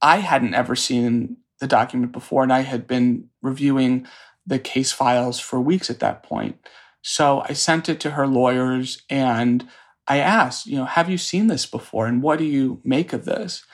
I 0.01 0.19
hadn't 0.19 0.55
ever 0.55 0.77
seen 0.77 1.39
the 1.59 1.67
document 1.67 2.13
before 2.13 2.45
and 2.45 2.53
I 2.53 2.61
had 2.61 2.87
been 2.87 3.31
reviewing 3.43 4.07
the 4.47 4.61
case 4.61 4.93
files 4.93 5.41
for 5.41 5.61
weeks 5.61 5.91
at 5.91 5.99
that 5.99 6.23
point. 6.23 6.57
So 7.03 7.43
I 7.49 7.53
sent 7.55 7.89
it 7.89 7.99
to 8.01 8.11
her 8.11 8.29
lawyers 8.29 9.03
and 9.11 9.67
I 10.09 10.19
asked, 10.19 10.67
you 10.67 10.77
know, 10.77 10.87
have 10.87 11.11
you 11.11 11.19
seen 11.19 11.49
this 11.49 11.67
before 11.67 12.07
and 12.07 12.23
what 12.23 12.39
do 12.39 12.45
you 12.45 12.81
make 12.83 13.13
of 13.13 13.27
this? 13.27 13.65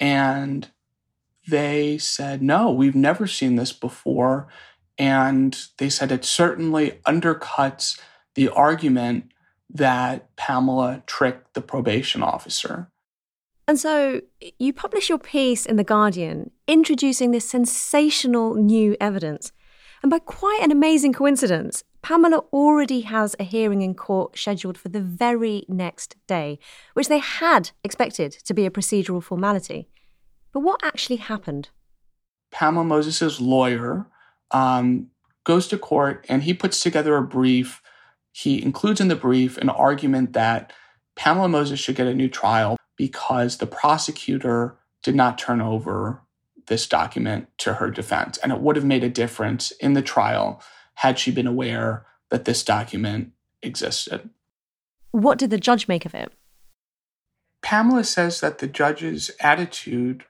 And 0.00 0.68
they 1.46 1.98
said, 1.98 2.42
no, 2.42 2.70
we've 2.70 2.94
never 2.94 3.26
seen 3.26 3.56
this 3.56 3.72
before. 3.72 4.48
And 4.96 5.56
they 5.78 5.90
said 5.90 6.10
it 6.10 6.24
certainly 6.24 7.00
undercuts 7.06 8.00
the 8.34 8.48
argument 8.48 9.32
that 9.68 10.34
Pamela 10.36 11.02
tricked 11.06 11.54
the 11.54 11.60
probation 11.60 12.22
officer. 12.22 12.90
And 13.66 13.78
so 13.78 14.20
you 14.58 14.72
publish 14.72 15.08
your 15.08 15.18
piece 15.18 15.66
in 15.66 15.76
The 15.76 15.84
Guardian 15.84 16.50
introducing 16.66 17.30
this 17.30 17.48
sensational 17.48 18.54
new 18.54 18.96
evidence. 19.00 19.52
And 20.02 20.10
by 20.10 20.18
quite 20.18 20.60
an 20.62 20.70
amazing 20.70 21.14
coincidence, 21.14 21.82
Pamela 22.04 22.44
already 22.52 23.00
has 23.00 23.34
a 23.40 23.44
hearing 23.44 23.80
in 23.80 23.94
court 23.94 24.38
scheduled 24.38 24.76
for 24.76 24.90
the 24.90 25.00
very 25.00 25.64
next 25.68 26.16
day, 26.26 26.58
which 26.92 27.08
they 27.08 27.18
had 27.18 27.70
expected 27.82 28.30
to 28.30 28.52
be 28.52 28.66
a 28.66 28.70
procedural 28.70 29.22
formality. 29.22 29.88
But 30.52 30.60
what 30.60 30.84
actually 30.84 31.16
happened? 31.16 31.70
Pamela 32.52 32.84
Moses' 32.84 33.40
lawyer 33.40 34.06
um, 34.50 35.06
goes 35.44 35.66
to 35.68 35.78
court 35.78 36.26
and 36.28 36.42
he 36.42 36.52
puts 36.52 36.78
together 36.78 37.16
a 37.16 37.22
brief. 37.22 37.80
He 38.32 38.62
includes 38.62 39.00
in 39.00 39.08
the 39.08 39.16
brief 39.16 39.56
an 39.56 39.70
argument 39.70 40.34
that 40.34 40.74
Pamela 41.16 41.48
Moses 41.48 41.80
should 41.80 41.96
get 41.96 42.06
a 42.06 42.14
new 42.14 42.28
trial 42.28 42.76
because 42.98 43.56
the 43.56 43.66
prosecutor 43.66 44.76
did 45.02 45.14
not 45.14 45.38
turn 45.38 45.62
over 45.62 46.20
this 46.66 46.86
document 46.86 47.48
to 47.58 47.74
her 47.74 47.90
defense. 47.90 48.36
And 48.38 48.52
it 48.52 48.60
would 48.60 48.76
have 48.76 48.84
made 48.84 49.04
a 49.04 49.08
difference 49.08 49.70
in 49.70 49.94
the 49.94 50.02
trial 50.02 50.62
had 50.94 51.18
she 51.18 51.30
been 51.30 51.46
aware 51.46 52.06
that 52.30 52.44
this 52.44 52.62
document 52.62 53.32
existed. 53.62 54.30
What 55.10 55.38
did 55.38 55.50
the 55.50 55.58
judge 55.58 55.88
make 55.88 56.04
of 56.04 56.14
it? 56.14 56.32
Pamela 57.62 58.04
says 58.04 58.40
that 58.40 58.58
the 58.58 58.66
judge's 58.66 59.30
attitude 59.40 60.24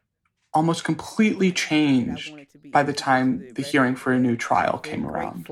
almost 0.53 0.85
completely 0.85 1.51
changed 1.51 2.33
by 2.71 2.83
the 2.83 2.93
time 2.93 3.53
the 3.55 3.63
hearing 3.63 3.97
for 3.97 4.13
a 4.13 4.21
new 4.21 4.37
trial 4.37 4.79
came 4.79 5.05
around. 5.05 5.49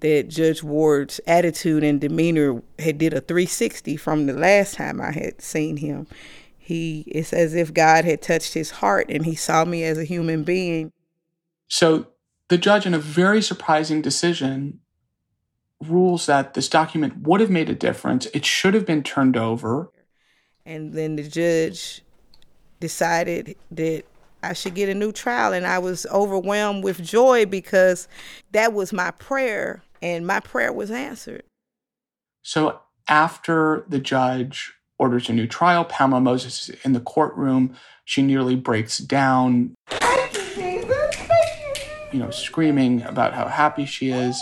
That 0.00 0.28
Judge 0.28 0.62
Ward's 0.62 1.20
attitude 1.26 1.84
and 1.84 2.00
demeanor 2.00 2.62
had 2.78 2.98
did 2.98 3.14
a 3.14 3.20
360 3.20 3.96
from 3.96 4.26
the 4.26 4.32
last 4.32 4.74
time 4.74 5.00
I 5.00 5.12
had 5.12 5.40
seen 5.40 5.76
him. 5.76 6.08
He 6.58 7.04
it's 7.06 7.32
as 7.32 7.54
if 7.54 7.72
God 7.72 8.04
had 8.04 8.20
touched 8.20 8.54
his 8.54 8.72
heart 8.72 9.06
and 9.08 9.24
he 9.24 9.34
saw 9.34 9.64
me 9.64 9.84
as 9.84 9.98
a 9.98 10.04
human 10.04 10.42
being. 10.42 10.92
So 11.68 12.08
the 12.48 12.58
judge, 12.58 12.86
in 12.86 12.94
a 12.94 12.98
very 12.98 13.40
surprising 13.40 14.02
decision, 14.02 14.80
rules 15.80 16.26
that 16.26 16.54
this 16.54 16.68
document 16.68 17.26
would 17.26 17.40
have 17.40 17.50
made 17.50 17.68
a 17.68 17.74
difference. 17.74 18.26
It 18.26 18.44
should 18.44 18.74
have 18.74 18.86
been 18.86 19.02
turned 19.02 19.36
over. 19.36 19.90
And 20.66 20.92
then 20.94 21.16
the 21.16 21.22
judge 21.22 22.02
decided 22.80 23.56
that 23.70 24.04
I 24.42 24.52
should 24.52 24.74
get 24.74 24.88
a 24.88 24.94
new 24.94 25.12
trial. 25.12 25.52
And 25.52 25.66
I 25.66 25.78
was 25.78 26.06
overwhelmed 26.06 26.84
with 26.84 27.02
joy 27.02 27.46
because 27.46 28.08
that 28.52 28.72
was 28.72 28.92
my 28.92 29.10
prayer, 29.12 29.82
and 30.02 30.26
my 30.26 30.40
prayer 30.40 30.72
was 30.72 30.90
answered. 30.90 31.44
So 32.42 32.80
after 33.08 33.84
the 33.88 33.98
judge 33.98 34.74
orders 34.98 35.28
a 35.28 35.32
new 35.32 35.46
trial, 35.46 35.84
Pamela 35.84 36.20
Moses 36.20 36.68
is 36.68 36.76
in 36.84 36.92
the 36.92 37.00
courtroom. 37.00 37.74
She 38.04 38.22
nearly 38.22 38.54
breaks 38.54 38.98
down. 38.98 39.74
You 42.14 42.20
know, 42.20 42.30
screaming 42.30 43.02
about 43.02 43.34
how 43.34 43.48
happy 43.48 43.86
she 43.86 44.10
is. 44.10 44.40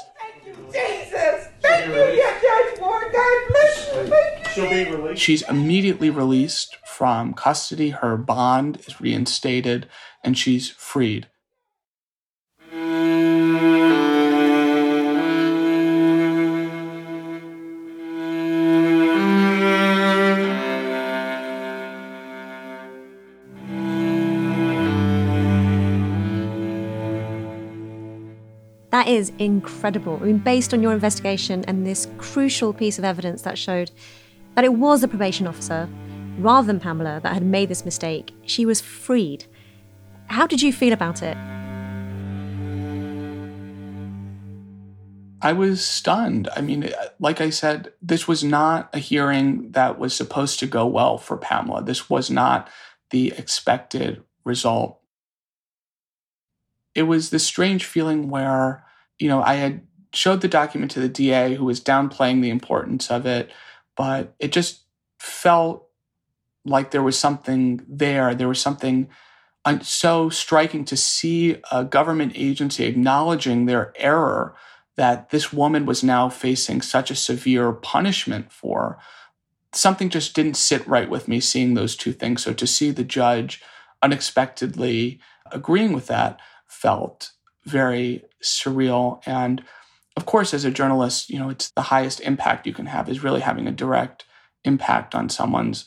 Jesus, 0.71 1.49
thank 1.63 1.87
you, 1.87 2.23
Judge 2.23 2.79
Ward. 2.79 3.11
God 3.11 3.49
bless 3.49 3.95
you. 3.95 4.53
She'll 4.53 4.69
be 4.69 4.91
released. 4.91 5.23
She's 5.23 5.41
immediately 5.49 6.11
released 6.11 6.77
from 6.85 7.33
custody. 7.33 7.89
Her 7.89 8.19
bond 8.19 8.83
is 8.87 9.01
reinstated 9.01 9.89
and 10.23 10.37
she's 10.37 10.69
freed. 10.69 11.29
That 29.03 29.11
is 29.11 29.33
incredible. 29.41 30.21
I 30.23 30.27
mean, 30.27 30.39
based 30.39 30.73
on 30.73 30.81
your 30.81 30.93
investigation 30.93 31.65
and 31.65 31.85
this 31.85 32.07
crucial 32.19 32.73
piece 32.73 33.01
of 33.01 33.05
evidence 33.05 33.43
that 33.43 33.59
showed 33.59 33.91
that 34.55 34.65
it 34.65 34.75
was 34.75 35.01
the 35.01 35.09
probation 35.09 35.49
officer, 35.49 35.89
rather 36.39 36.69
than 36.69 36.79
Pamela, 36.79 37.19
that 37.25 37.35
had 37.35 37.43
made 37.43 37.69
this 37.69 37.85
mistake, 37.85 38.33
she 38.47 38.65
was 38.65 38.81
freed. 38.81 39.47
How 40.27 40.47
did 40.47 40.63
you 40.63 40.73
feel 40.73 40.93
about 40.93 41.21
it? 41.21 41.37
I 45.43 45.53
was 45.53 45.85
stunned. 45.85 46.49
I 46.55 46.61
mean, 46.61 46.89
like 47.19 47.41
I 47.41 47.51
said, 47.51 47.93
this 48.01 48.29
was 48.29 48.45
not 48.45 48.89
a 48.93 49.01
hearing 49.01 49.73
that 49.73 49.99
was 49.99 50.15
supposed 50.15 50.61
to 50.61 50.69
go 50.69 50.87
well 50.87 51.19
for 51.19 51.37
Pamela. 51.37 51.83
This 51.83 52.09
was 52.09 52.31
not 52.31 52.71
the 53.11 53.33
expected 53.37 54.23
result. 54.45 55.01
It 56.95 57.03
was 57.03 57.31
this 57.31 57.45
strange 57.45 57.85
feeling 57.85 58.29
where, 58.29 58.85
you 59.23 59.29
know, 59.29 59.41
I 59.41 59.55
had 59.55 59.87
showed 60.13 60.41
the 60.41 60.49
document 60.49 60.91
to 60.91 61.01
the 61.01 61.09
DA 61.09 61.55
who 61.55 61.65
was 61.65 61.81
downplaying 61.81 62.43
the 62.43 62.51
importance 62.51 63.09
of 63.09 63.25
it, 63.25 63.53
but 63.97 64.35
it 64.41 64.51
just 64.51 64.83
felt 65.21 65.87
like 66.65 66.91
there 66.91 67.05
was 67.05 67.17
something 67.17 67.81
there. 67.89 68.35
There 68.35 68.49
was 68.49 68.61
something 68.61 69.09
uh, 69.65 69.79
so 69.79 70.29
striking 70.29 70.85
to 70.87 70.97
see 70.97 71.57
a 71.71 71.85
government 71.85 72.33
agency 72.35 72.85
acknowledging 72.85 73.67
their 73.67 73.93
error 73.97 74.57
that 74.97 75.31
this 75.31 75.53
woman 75.53 75.87
was 75.87 76.03
now 76.03 76.29
facing 76.29 76.83
such 76.83 77.13
a 77.13 77.17
severe 77.17 77.73
punishment 77.73 78.53
for. 78.53 78.99
Something 79.73 80.11
just 80.11 80.35
didn't 80.35 80.55
sit 80.55 80.87
right 80.87 81.09
with 81.09 81.29
me 81.29 81.39
seeing 81.39 81.75
those 81.75 81.95
two 81.95 82.13
things. 82.13 82.43
So 82.43 82.53
to 82.53 82.67
see 82.67 82.91
the 82.91 83.05
judge 83.05 83.63
unexpectedly 84.03 85.21
agreeing 85.53 85.93
with 85.93 86.09
that 86.09 86.41
felt 86.67 87.31
very 87.65 88.25
surreal. 88.43 89.23
And 89.27 89.63
of 90.17 90.27
course, 90.27 90.53
as 90.53 90.65
a 90.65 90.71
journalist, 90.71 91.31
you 91.31 91.39
know, 91.39 91.49
it's 91.49 91.71
the 91.71 91.83
highest 91.83 92.21
impact 92.21 92.67
you 92.67 92.75
can 92.75 92.87
have 92.87 93.09
is 93.09 93.23
really 93.23 93.41
having 93.41 93.67
a 93.67 93.73
direct 93.73 94.25
impact 94.65 95.15
on 95.15 95.29
someone's 95.29 95.87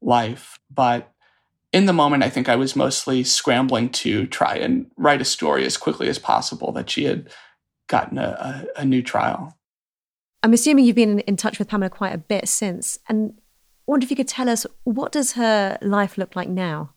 life. 0.00 0.58
But 0.70 1.12
in 1.72 1.86
the 1.86 1.92
moment, 1.92 2.22
I 2.22 2.30
think 2.30 2.48
I 2.48 2.56
was 2.56 2.76
mostly 2.76 3.24
scrambling 3.24 3.88
to 3.90 4.26
try 4.26 4.56
and 4.56 4.90
write 4.96 5.20
a 5.20 5.26
story 5.26 5.64
as 5.64 5.76
quickly 5.76 6.08
as 6.08 6.18
possible 6.18 6.72
that 6.72 6.90
she 6.90 7.04
had 7.04 7.30
gotten 7.88 8.18
a, 8.18 8.66
a, 8.76 8.80
a 8.80 8.84
new 8.84 9.02
trial. 9.02 9.56
I'm 10.42 10.52
assuming 10.52 10.84
you've 10.84 10.96
been 10.96 11.20
in, 11.20 11.36
touch 11.36 11.58
with 11.58 11.68
Pamela 11.68 11.88
quite 11.90 12.14
a 12.14 12.18
bit 12.18 12.48
since, 12.48 12.98
and 13.08 13.34
I 13.36 13.90
wonder 13.90 14.04
if 14.04 14.10
you 14.10 14.16
could 14.16 14.28
tell 14.28 14.48
us 14.48 14.66
what 14.84 15.12
does 15.12 15.32
her 15.32 15.78
life 15.80 16.18
look 16.18 16.34
like 16.34 16.48
now? 16.48 16.94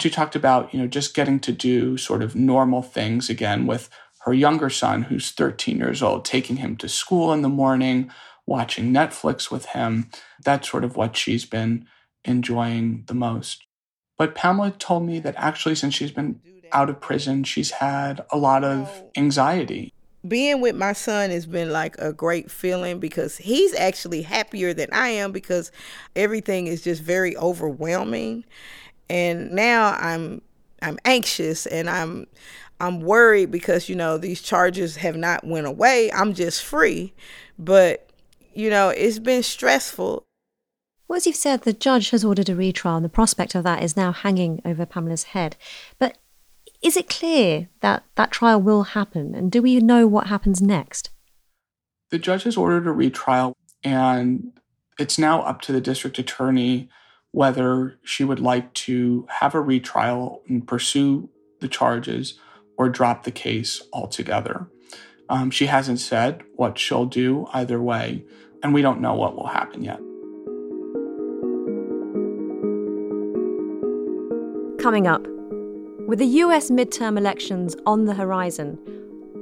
She 0.00 0.10
talked 0.10 0.34
about, 0.34 0.74
you 0.74 0.80
know, 0.80 0.88
just 0.88 1.14
getting 1.14 1.38
to 1.40 1.52
do 1.52 1.96
sort 1.96 2.22
of 2.22 2.34
normal 2.34 2.82
things 2.82 3.30
again 3.30 3.64
with 3.66 3.88
her 4.24 4.32
younger 4.32 4.70
son, 4.70 5.02
who's 5.02 5.30
13 5.30 5.76
years 5.76 6.02
old, 6.02 6.24
taking 6.24 6.56
him 6.56 6.76
to 6.76 6.88
school 6.88 7.32
in 7.32 7.42
the 7.42 7.48
morning, 7.48 8.10
watching 8.46 8.92
Netflix 8.92 9.50
with 9.50 9.66
him. 9.66 10.10
That's 10.44 10.68
sort 10.68 10.84
of 10.84 10.96
what 10.96 11.16
she's 11.16 11.44
been 11.44 11.86
enjoying 12.24 13.04
the 13.06 13.14
most. 13.14 13.66
But 14.16 14.34
Pamela 14.34 14.70
told 14.70 15.04
me 15.04 15.18
that 15.20 15.34
actually, 15.36 15.74
since 15.74 15.94
she's 15.94 16.10
been 16.10 16.40
out 16.72 16.88
of 16.88 17.00
prison, 17.00 17.44
she's 17.44 17.72
had 17.72 18.24
a 18.30 18.38
lot 18.38 18.64
of 18.64 19.02
anxiety. 19.16 19.92
Being 20.26 20.62
with 20.62 20.74
my 20.74 20.94
son 20.94 21.28
has 21.28 21.44
been 21.44 21.70
like 21.70 21.96
a 21.98 22.12
great 22.12 22.50
feeling 22.50 22.98
because 22.98 23.36
he's 23.36 23.74
actually 23.74 24.22
happier 24.22 24.72
than 24.72 24.88
I 24.90 25.08
am 25.08 25.32
because 25.32 25.70
everything 26.16 26.66
is 26.66 26.80
just 26.80 27.02
very 27.02 27.36
overwhelming. 27.36 28.44
And 29.10 29.52
now 29.52 29.92
I'm 30.00 30.40
I'm 30.84 30.98
anxious 31.04 31.66
and 31.66 31.88
I'm 31.88 32.26
I'm 32.80 33.00
worried 33.00 33.50
because 33.50 33.88
you 33.88 33.94
know 33.94 34.18
these 34.18 34.42
charges 34.42 34.96
have 34.96 35.16
not 35.16 35.44
went 35.44 35.66
away. 35.66 36.12
I'm 36.12 36.34
just 36.34 36.62
free, 36.62 37.14
but 37.58 38.10
you 38.52 38.68
know 38.70 38.90
it's 38.90 39.18
been 39.18 39.42
stressful. 39.42 40.24
Well, 41.08 41.16
as 41.16 41.26
you've 41.26 41.36
said, 41.36 41.62
the 41.62 41.72
judge 41.72 42.10
has 42.10 42.24
ordered 42.24 42.48
a 42.48 42.54
retrial, 42.54 42.96
and 42.96 43.04
the 43.04 43.10
prospect 43.10 43.54
of 43.54 43.64
that 43.64 43.82
is 43.82 43.96
now 43.96 44.12
hanging 44.12 44.60
over 44.64 44.86
Pamela's 44.86 45.24
head. 45.24 45.56
But 45.98 46.18
is 46.82 46.96
it 46.96 47.08
clear 47.08 47.68
that 47.80 48.04
that 48.16 48.30
trial 48.30 48.60
will 48.60 48.82
happen, 48.82 49.34
and 49.34 49.50
do 49.50 49.62
we 49.62 49.80
know 49.80 50.06
what 50.06 50.26
happens 50.26 50.60
next? 50.60 51.10
The 52.10 52.18
judge 52.18 52.42
has 52.44 52.56
ordered 52.56 52.86
a 52.86 52.92
retrial, 52.92 53.56
and 53.82 54.52
it's 54.98 55.18
now 55.18 55.42
up 55.42 55.60
to 55.62 55.72
the 55.72 55.80
district 55.80 56.18
attorney 56.18 56.88
whether 57.34 57.98
she 58.04 58.22
would 58.22 58.38
like 58.38 58.72
to 58.72 59.26
have 59.28 59.56
a 59.56 59.60
retrial 59.60 60.40
and 60.48 60.68
pursue 60.68 61.28
the 61.58 61.66
charges 61.66 62.38
or 62.76 62.88
drop 62.88 63.24
the 63.24 63.32
case 63.32 63.82
altogether. 63.92 64.68
Um, 65.28 65.50
she 65.50 65.66
hasn't 65.66 65.98
said 65.98 66.44
what 66.54 66.78
she'll 66.78 67.06
do 67.06 67.48
either 67.52 67.82
way, 67.82 68.24
and 68.62 68.72
we 68.72 68.82
don't 68.82 69.00
know 69.00 69.14
what 69.14 69.34
will 69.34 69.48
happen 69.48 69.82
yet. 69.82 69.98
Coming 74.80 75.08
up, 75.08 75.26
with 76.06 76.20
the 76.20 76.30
US 76.44 76.70
midterm 76.70 77.18
elections 77.18 77.74
on 77.84 78.04
the 78.04 78.14
horizon, 78.14 78.78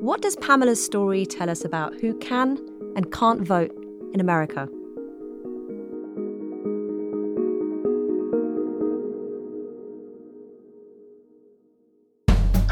what 0.00 0.22
does 0.22 0.36
Pamela's 0.36 0.82
story 0.82 1.26
tell 1.26 1.50
us 1.50 1.62
about 1.62 2.00
who 2.00 2.16
can 2.20 2.58
and 2.96 3.12
can't 3.12 3.42
vote 3.42 3.72
in 4.14 4.20
America? 4.20 4.66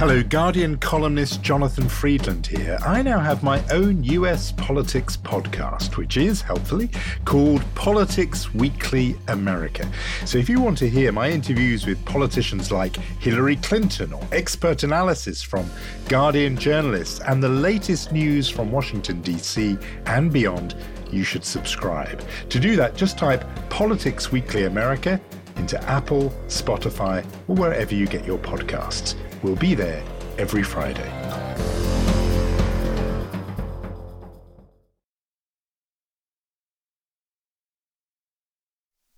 Hello, 0.01 0.23
Guardian 0.23 0.79
columnist 0.79 1.43
Jonathan 1.43 1.87
Freedland 1.87 2.47
here. 2.47 2.79
I 2.87 3.03
now 3.03 3.19
have 3.19 3.43
my 3.43 3.63
own 3.69 4.03
US 4.05 4.51
politics 4.53 5.15
podcast, 5.19 5.99
which 5.99 6.17
is, 6.17 6.41
helpfully, 6.41 6.89
called 7.27 7.63
Politics 7.75 8.55
Weekly 8.55 9.15
America. 9.29 9.87
So 10.25 10.39
if 10.39 10.49
you 10.49 10.59
want 10.59 10.79
to 10.79 10.89
hear 10.89 11.13
my 11.13 11.29
interviews 11.29 11.85
with 11.85 12.03
politicians 12.07 12.73
like 12.73 12.97
Hillary 12.97 13.57
Clinton 13.57 14.15
or 14.15 14.27
expert 14.33 14.85
analysis 14.85 15.43
from 15.43 15.71
Guardian 16.09 16.57
journalists 16.57 17.21
and 17.21 17.43
the 17.43 17.51
latest 17.51 18.11
news 18.11 18.49
from 18.49 18.73
Washington, 18.73 19.21
D.C. 19.21 19.77
and 20.07 20.33
beyond, 20.33 20.77
you 21.13 21.25
should 21.25 21.45
subscribe. 21.45 22.23
To 22.49 22.59
do 22.59 22.75
that, 22.77 22.97
just 22.97 23.19
type 23.19 23.45
Politics 23.69 24.33
Weekly 24.33 24.65
America 24.65 25.21
into 25.61 25.81
Apple, 25.85 26.33
Spotify, 26.49 27.25
or 27.46 27.55
wherever 27.55 27.94
you 27.94 28.07
get 28.07 28.25
your 28.25 28.38
podcasts. 28.38 29.14
We'll 29.42 29.57
be 29.57 29.75
there 29.75 30.03
every 30.38 30.62
Friday. 30.62 31.09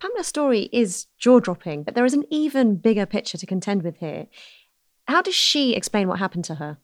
Pamela's 0.00 0.26
story 0.26 0.68
is 0.72 1.06
jaw 1.16 1.38
dropping, 1.38 1.84
but 1.84 1.94
there 1.94 2.04
is 2.04 2.12
an 2.12 2.24
even 2.28 2.74
bigger 2.74 3.06
picture 3.06 3.38
to 3.38 3.46
contend 3.46 3.84
with 3.84 3.98
here. 3.98 4.26
How 5.06 5.22
does 5.22 5.36
she 5.36 5.74
explain 5.74 6.08
what 6.08 6.18
happened 6.18 6.44
to 6.46 6.56
her? 6.56 6.78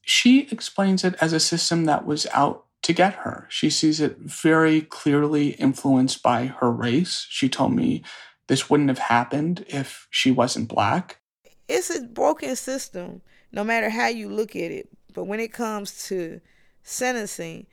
She 0.00 0.48
explains 0.50 1.04
it 1.04 1.14
as 1.20 1.34
a 1.34 1.40
system 1.40 1.84
that 1.84 2.06
was 2.06 2.26
out 2.32 2.64
to 2.84 2.92
get 2.92 3.14
her. 3.14 3.46
She 3.50 3.68
sees 3.68 4.00
it 4.00 4.18
very 4.18 4.80
clearly 4.80 5.50
influenced 5.50 6.22
by 6.22 6.46
her 6.46 6.70
race. 6.70 7.26
She 7.28 7.48
told 7.48 7.74
me 7.74 8.02
this 8.46 8.70
wouldn't 8.70 8.90
have 8.90 8.98
happened 8.98 9.64
if 9.68 10.06
she 10.10 10.30
wasn't 10.30 10.68
black 10.68 11.18
it's 11.68 11.94
a 11.94 12.02
broken 12.02 12.56
system, 12.56 13.22
no 13.52 13.64
matter 13.64 13.90
how 13.90 14.08
you 14.08 14.28
look 14.28 14.54
at 14.56 14.70
it. 14.70 14.88
But 15.12 15.24
when 15.24 15.40
it 15.40 15.52
comes 15.52 16.06
to 16.08 16.40
sentencing, 16.82 17.66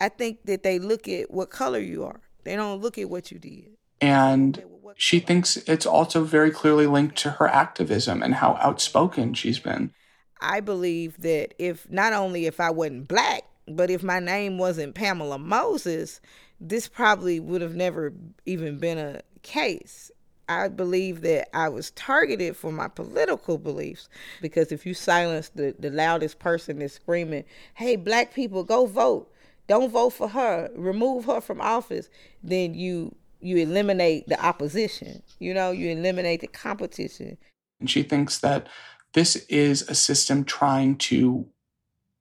I 0.00 0.08
think 0.08 0.44
that 0.46 0.62
they 0.62 0.78
look 0.78 1.08
at 1.08 1.30
what 1.30 1.50
color 1.50 1.78
you 1.78 2.04
are. 2.04 2.20
They 2.44 2.56
don't 2.56 2.80
look 2.80 2.98
at 2.98 3.10
what 3.10 3.30
you 3.30 3.38
did. 3.38 3.76
And 4.00 4.64
she 4.96 5.20
thinks 5.20 5.56
it's 5.58 5.86
also 5.86 6.24
very 6.24 6.50
clearly 6.50 6.86
linked 6.86 7.16
to 7.18 7.32
her 7.32 7.48
activism 7.48 8.22
and 8.22 8.34
how 8.34 8.58
outspoken 8.60 9.34
she's 9.34 9.58
been. 9.58 9.92
I 10.40 10.60
believe 10.60 11.20
that 11.20 11.54
if 11.58 11.88
not 11.90 12.14
only 12.14 12.46
if 12.46 12.60
I 12.60 12.70
wasn't 12.70 13.08
black, 13.08 13.44
but 13.76 13.90
if 13.90 14.02
my 14.02 14.20
name 14.20 14.58
wasn't 14.58 14.94
Pamela 14.94 15.38
Moses, 15.38 16.20
this 16.60 16.88
probably 16.88 17.40
would 17.40 17.62
have 17.62 17.74
never 17.74 18.12
even 18.46 18.78
been 18.78 18.98
a 18.98 19.22
case. 19.42 20.10
I 20.48 20.66
believe 20.68 21.20
that 21.20 21.48
I 21.56 21.68
was 21.68 21.92
targeted 21.92 22.56
for 22.56 22.72
my 22.72 22.88
political 22.88 23.56
beliefs 23.56 24.08
because 24.42 24.72
if 24.72 24.84
you 24.84 24.94
silence 24.94 25.50
the, 25.50 25.74
the 25.78 25.90
loudest 25.90 26.40
person 26.40 26.80
that's 26.80 26.94
screaming, 26.94 27.44
hey, 27.74 27.94
black 27.94 28.34
people, 28.34 28.64
go 28.64 28.86
vote, 28.86 29.32
don't 29.68 29.92
vote 29.92 30.10
for 30.10 30.26
her, 30.26 30.68
remove 30.74 31.26
her 31.26 31.40
from 31.40 31.60
office, 31.60 32.08
then 32.42 32.74
you 32.74 33.14
you 33.40 33.56
eliminate 33.56 34.28
the 34.28 34.44
opposition. 34.44 35.22
You 35.38 35.54
know, 35.54 35.70
you 35.70 35.88
eliminate 35.90 36.40
the 36.42 36.46
competition. 36.46 37.38
And 37.78 37.88
she 37.88 38.02
thinks 38.02 38.40
that 38.40 38.68
this 39.14 39.36
is 39.48 39.82
a 39.88 39.94
system 39.94 40.44
trying 40.44 40.96
to 40.96 41.46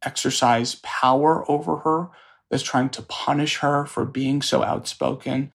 exercise 0.03 0.75
power 0.83 1.49
over 1.49 1.77
her, 1.77 2.09
that's 2.49 2.63
trying 2.63 2.89
to 2.89 3.01
punish 3.03 3.57
her 3.57 3.85
for 3.85 4.05
being 4.05 4.41
so 4.41 4.63
outspoken 4.63 5.51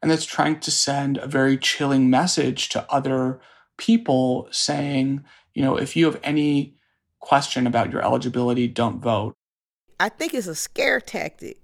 and 0.00 0.10
that's 0.10 0.24
trying 0.24 0.60
to 0.60 0.70
send 0.70 1.18
a 1.18 1.26
very 1.26 1.56
chilling 1.56 2.08
message 2.08 2.68
to 2.70 2.90
other 2.90 3.40
people 3.76 4.48
saying, 4.50 5.24
you 5.54 5.62
know, 5.62 5.76
if 5.76 5.96
you 5.96 6.06
have 6.06 6.20
any 6.22 6.76
question 7.18 7.66
about 7.66 7.90
your 7.90 8.02
eligibility, 8.02 8.68
don't 8.68 9.00
vote. 9.00 9.34
I 9.98 10.08
think 10.08 10.34
it's 10.34 10.46
a 10.46 10.54
scare 10.54 11.00
tactic 11.00 11.58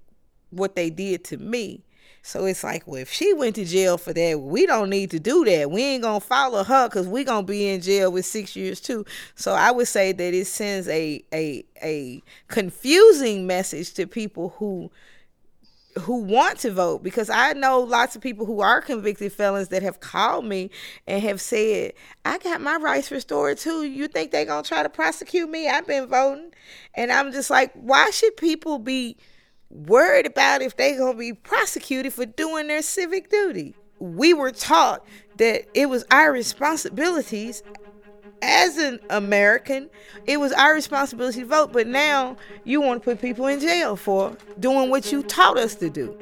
what 0.49 0.75
they 0.75 0.89
did 0.89 1.23
to 1.25 1.37
me. 1.37 1.85
So 2.25 2.45
it's 2.45 2.63
like, 2.63 2.87
well, 2.87 2.99
if 2.99 3.11
she 3.11 3.35
went 3.35 3.53
to 3.53 3.65
jail 3.65 3.99
for 3.99 4.11
that, 4.11 4.41
we 4.41 4.65
don't 4.65 4.89
need 4.89 5.11
to 5.11 5.19
do 5.19 5.45
that. 5.45 5.69
We 5.69 5.83
ain't 5.83 6.01
gonna 6.01 6.19
follow 6.19 6.63
her 6.63 6.89
because 6.89 7.07
we 7.07 7.23
gonna 7.23 7.45
be 7.45 7.69
in 7.69 7.81
jail 7.81 8.11
with 8.11 8.25
six 8.25 8.55
years 8.55 8.81
too. 8.81 9.05
So 9.35 9.53
I 9.53 9.69
would 9.69 9.87
say 9.87 10.11
that 10.11 10.33
it 10.33 10.45
sends 10.47 10.87
a 10.87 11.23
a 11.31 11.63
a 11.83 12.23
confusing 12.47 13.45
message 13.45 13.93
to 13.93 14.07
people 14.07 14.55
who 14.57 14.89
who 15.99 16.23
want 16.23 16.57
to 16.61 16.71
vote 16.71 17.03
because 17.03 17.29
I 17.29 17.53
know 17.53 17.81
lots 17.81 18.15
of 18.15 18.23
people 18.23 18.47
who 18.47 18.59
are 18.59 18.81
convicted 18.81 19.31
felons 19.31 19.67
that 19.67 19.83
have 19.83 19.99
called 19.99 20.45
me 20.45 20.71
and 21.05 21.21
have 21.21 21.39
said, 21.39 21.93
I 22.25 22.39
got 22.39 22.59
my 22.59 22.77
rights 22.77 23.11
restored 23.11 23.59
too. 23.59 23.83
You 23.83 24.07
think 24.07 24.31
they're 24.31 24.45
going 24.45 24.63
to 24.63 24.67
try 24.67 24.81
to 24.81 24.89
prosecute 24.89 25.49
me? 25.49 25.69
I've 25.69 25.85
been 25.85 26.07
voting. 26.07 26.51
And 26.95 27.11
I'm 27.11 27.31
just 27.31 27.51
like, 27.51 27.71
why 27.75 28.09
should 28.09 28.35
people 28.35 28.79
be 28.79 29.15
worried 29.69 30.25
about 30.25 30.61
if 30.61 30.75
they're 30.75 30.97
going 30.97 31.13
to 31.13 31.19
be 31.19 31.33
prosecuted 31.33 32.13
for 32.13 32.25
doing 32.25 32.67
their 32.67 32.81
civic 32.81 33.29
duty? 33.29 33.75
We 33.99 34.33
were 34.33 34.51
taught 34.51 35.05
that 35.37 35.65
it 35.73 35.87
was 35.87 36.05
our 36.11 36.31
responsibilities 36.31 37.63
as 38.41 38.77
an 38.77 38.99
American, 39.09 39.89
it 40.25 40.39
was 40.39 40.51
our 40.53 40.73
responsibility 40.73 41.39
to 41.39 41.45
vote. 41.45 41.71
But 41.71 41.87
now 41.87 42.37
you 42.63 42.81
want 42.81 43.01
to 43.01 43.05
put 43.05 43.21
people 43.21 43.47
in 43.47 43.59
jail 43.59 43.95
for 43.95 44.37
doing 44.59 44.89
what 44.89 45.11
you 45.11 45.23
taught 45.23 45.57
us 45.57 45.75
to 45.75 45.89
do. 45.89 46.15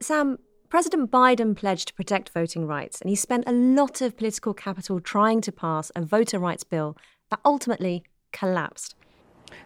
Sam, 0.00 0.38
President 0.68 1.10
Biden 1.10 1.56
pledged 1.56 1.88
to 1.88 1.94
protect 1.94 2.30
voting 2.30 2.66
rights, 2.66 3.00
and 3.00 3.08
he 3.08 3.14
spent 3.16 3.44
a 3.46 3.52
lot 3.52 4.00
of 4.00 4.16
political 4.16 4.52
capital 4.52 5.00
trying 5.00 5.40
to 5.42 5.52
pass 5.52 5.92
a 5.94 6.02
voter 6.02 6.38
rights 6.38 6.64
bill 6.64 6.96
that 7.30 7.40
ultimately 7.44 8.02
collapsed. 8.32 8.96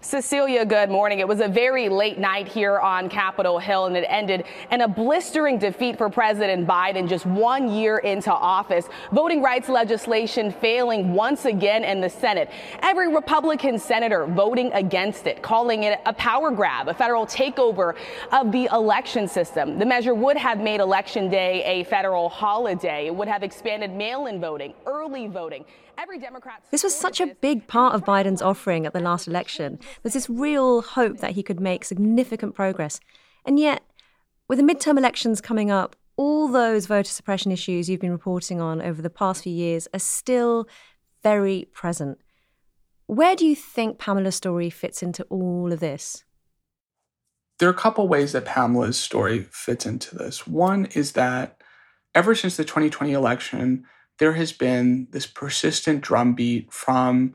Cecilia, 0.02 0.64
good 0.64 0.88
morning. 0.88 1.18
It 1.18 1.28
was 1.28 1.40
a 1.40 1.46
very 1.46 1.90
late 1.90 2.18
night 2.18 2.48
here 2.48 2.78
on 2.78 3.10
Capitol 3.10 3.58
Hill, 3.58 3.84
and 3.84 3.96
it 3.96 4.06
ended 4.08 4.44
in 4.72 4.80
a 4.80 4.88
blistering 4.88 5.58
defeat 5.58 5.98
for 5.98 6.08
President 6.08 6.66
Biden 6.66 7.06
just 7.06 7.26
one 7.26 7.70
year 7.70 7.98
into 7.98 8.32
office. 8.32 8.88
Voting 9.12 9.42
rights 9.42 9.68
legislation 9.68 10.52
failing 10.52 11.12
once 11.12 11.44
again 11.44 11.84
in 11.84 12.00
the 12.00 12.08
Senate. 12.08 12.50
Every 12.80 13.12
Republican 13.14 13.78
senator 13.78 14.26
voting 14.26 14.72
against 14.72 15.26
it, 15.26 15.42
calling 15.42 15.82
it 15.82 16.00
a 16.06 16.14
power 16.14 16.50
grab, 16.50 16.88
a 16.88 16.94
federal 16.94 17.26
takeover 17.26 17.94
of 18.32 18.52
the 18.52 18.70
election 18.72 19.28
system. 19.28 19.78
The 19.78 19.86
measure 19.86 20.14
would 20.14 20.38
have 20.38 20.60
made 20.60 20.80
Election 20.80 21.28
Day 21.28 21.62
a 21.64 21.84
federal 21.84 22.30
holiday. 22.30 23.06
It 23.06 23.14
would 23.14 23.28
have 23.28 23.42
expanded 23.42 23.92
mail 23.92 24.26
in 24.26 24.40
voting, 24.40 24.72
early 24.86 25.26
voting. 25.26 25.66
Every 26.00 26.18
Democrat. 26.18 26.62
This 26.70 26.82
was 26.82 26.94
such 26.94 27.20
a 27.20 27.26
big 27.26 27.66
part 27.66 27.94
of 27.94 28.06
Biden's 28.06 28.40
offering 28.40 28.86
at 28.86 28.94
the 28.94 29.00
last 29.00 29.28
election. 29.28 29.78
There's 30.02 30.14
this 30.14 30.30
real 30.30 30.80
hope 30.80 31.18
that 31.18 31.32
he 31.32 31.42
could 31.42 31.60
make 31.60 31.84
significant 31.84 32.54
progress. 32.54 33.00
And 33.44 33.58
yet, 33.58 33.82
with 34.48 34.58
the 34.58 34.64
midterm 34.64 34.96
elections 34.96 35.42
coming 35.42 35.70
up, 35.70 35.96
all 36.16 36.48
those 36.48 36.86
voter 36.86 37.10
suppression 37.10 37.52
issues 37.52 37.90
you've 37.90 38.00
been 38.00 38.12
reporting 38.12 38.62
on 38.62 38.80
over 38.80 39.02
the 39.02 39.10
past 39.10 39.42
few 39.42 39.52
years 39.52 39.88
are 39.92 40.00
still 40.00 40.66
very 41.22 41.68
present. 41.74 42.16
Where 43.06 43.36
do 43.36 43.44
you 43.44 43.54
think 43.54 43.98
Pamela's 43.98 44.36
story 44.36 44.70
fits 44.70 45.02
into 45.02 45.24
all 45.24 45.70
of 45.70 45.80
this? 45.80 46.24
There 47.58 47.68
are 47.68 47.72
a 47.72 47.74
couple 47.74 48.08
ways 48.08 48.32
that 48.32 48.46
Pamela's 48.46 48.98
story 48.98 49.40
fits 49.50 49.84
into 49.84 50.16
this. 50.16 50.46
One 50.46 50.86
is 50.86 51.12
that 51.12 51.60
ever 52.14 52.34
since 52.34 52.56
the 52.56 52.64
2020 52.64 53.12
election, 53.12 53.84
there 54.20 54.34
has 54.34 54.52
been 54.52 55.08
this 55.12 55.26
persistent 55.26 56.02
drumbeat 56.02 56.70
from 56.70 57.34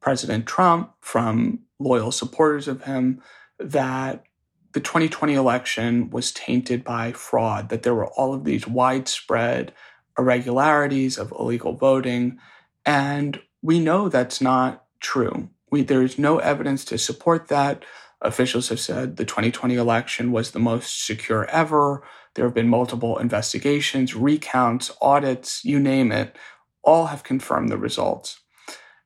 President 0.00 0.46
Trump, 0.46 0.94
from 0.98 1.60
loyal 1.78 2.10
supporters 2.10 2.66
of 2.66 2.84
him, 2.84 3.22
that 3.58 4.24
the 4.72 4.80
2020 4.80 5.34
election 5.34 6.08
was 6.08 6.32
tainted 6.32 6.82
by 6.82 7.12
fraud, 7.12 7.68
that 7.68 7.82
there 7.82 7.94
were 7.94 8.06
all 8.06 8.32
of 8.32 8.44
these 8.44 8.66
widespread 8.66 9.74
irregularities 10.18 11.18
of 11.18 11.32
illegal 11.38 11.74
voting. 11.74 12.38
And 12.86 13.38
we 13.60 13.78
know 13.78 14.08
that's 14.08 14.40
not 14.40 14.86
true. 15.00 15.50
We, 15.70 15.82
there's 15.82 16.18
no 16.18 16.38
evidence 16.38 16.86
to 16.86 16.96
support 16.96 17.48
that. 17.48 17.84
Officials 18.22 18.70
have 18.70 18.80
said 18.80 19.18
the 19.18 19.26
2020 19.26 19.74
election 19.74 20.32
was 20.32 20.52
the 20.52 20.58
most 20.58 21.04
secure 21.04 21.44
ever. 21.50 22.02
There 22.34 22.44
have 22.44 22.54
been 22.54 22.68
multiple 22.68 23.18
investigations, 23.18 24.14
recounts, 24.14 24.90
audits, 25.00 25.64
you 25.64 25.78
name 25.78 26.12
it, 26.12 26.36
all 26.82 27.06
have 27.06 27.24
confirmed 27.24 27.68
the 27.68 27.76
results. 27.76 28.40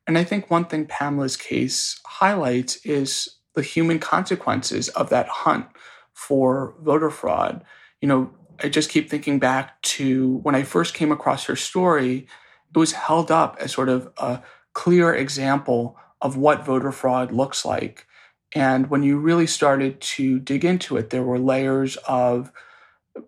And 0.07 0.17
I 0.17 0.23
think 0.23 0.49
one 0.49 0.65
thing 0.65 0.85
Pamela's 0.85 1.35
case 1.35 1.99
highlights 2.05 2.77
is 2.85 3.37
the 3.55 3.61
human 3.61 3.99
consequences 3.99 4.89
of 4.89 5.09
that 5.09 5.27
hunt 5.27 5.65
for 6.13 6.75
voter 6.81 7.09
fraud. 7.09 7.63
You 8.01 8.07
know, 8.07 8.31
I 8.63 8.69
just 8.69 8.89
keep 8.89 9.09
thinking 9.09 9.39
back 9.39 9.81
to 9.81 10.37
when 10.37 10.55
I 10.55 10.63
first 10.63 10.93
came 10.93 11.11
across 11.11 11.45
her 11.45 11.55
story, 11.55 12.27
it 12.73 12.77
was 12.77 12.93
held 12.93 13.31
up 13.31 13.57
as 13.59 13.71
sort 13.71 13.89
of 13.89 14.11
a 14.17 14.41
clear 14.73 15.13
example 15.13 15.97
of 16.21 16.37
what 16.37 16.65
voter 16.65 16.91
fraud 16.91 17.31
looks 17.31 17.65
like. 17.65 18.07
And 18.53 18.89
when 18.89 19.03
you 19.03 19.19
really 19.19 19.47
started 19.47 19.99
to 20.01 20.39
dig 20.39 20.63
into 20.63 20.97
it, 20.97 21.09
there 21.09 21.23
were 21.23 21.39
layers 21.39 21.97
of 22.07 22.51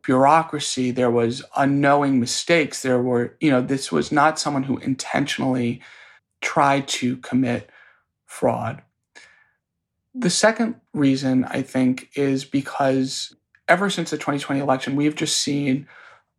bureaucracy, 0.04 0.92
there 0.92 1.12
was 1.12 1.44
unknowing 1.56 2.20
mistakes, 2.20 2.82
there 2.82 3.02
were, 3.02 3.36
you 3.40 3.50
know, 3.50 3.62
this 3.62 3.92
was 3.92 4.12
not 4.12 4.40
someone 4.40 4.64
who 4.64 4.78
intentionally 4.78 5.82
tried 6.42 6.88
to 6.88 7.18
commit 7.18 7.70
fraud. 8.26 8.82
The 10.14 10.30
second 10.30 10.76
reason, 10.94 11.46
I 11.46 11.62
think, 11.62 12.10
is 12.16 12.46
because 12.46 13.36
ever 13.68 13.90
since 13.90 14.10
the 14.10 14.18
2020 14.18 14.60
election, 14.60 14.96
we've 14.96 15.16
just 15.16 15.40
seen 15.40 15.88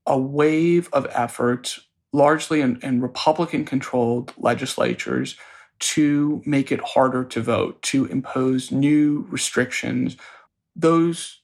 a 0.06 0.18
wave 0.18 0.88
of 0.92 1.06
efforts, 1.10 1.80
largely 2.12 2.60
in, 2.60 2.80
in 2.82 3.00
Republican 3.00 3.64
controlled 3.64 4.32
legislatures, 4.36 5.36
to 5.78 6.42
make 6.44 6.70
it 6.70 6.80
harder 6.80 7.24
to 7.24 7.40
vote, 7.40 7.80
to 7.82 8.06
impose 8.06 8.70
new 8.70 9.26
restrictions. 9.30 10.16
Those 10.76 11.39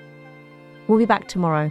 We'll 0.87 0.99
be 0.99 1.07
back 1.07 1.28
tomorrow. 1.28 1.70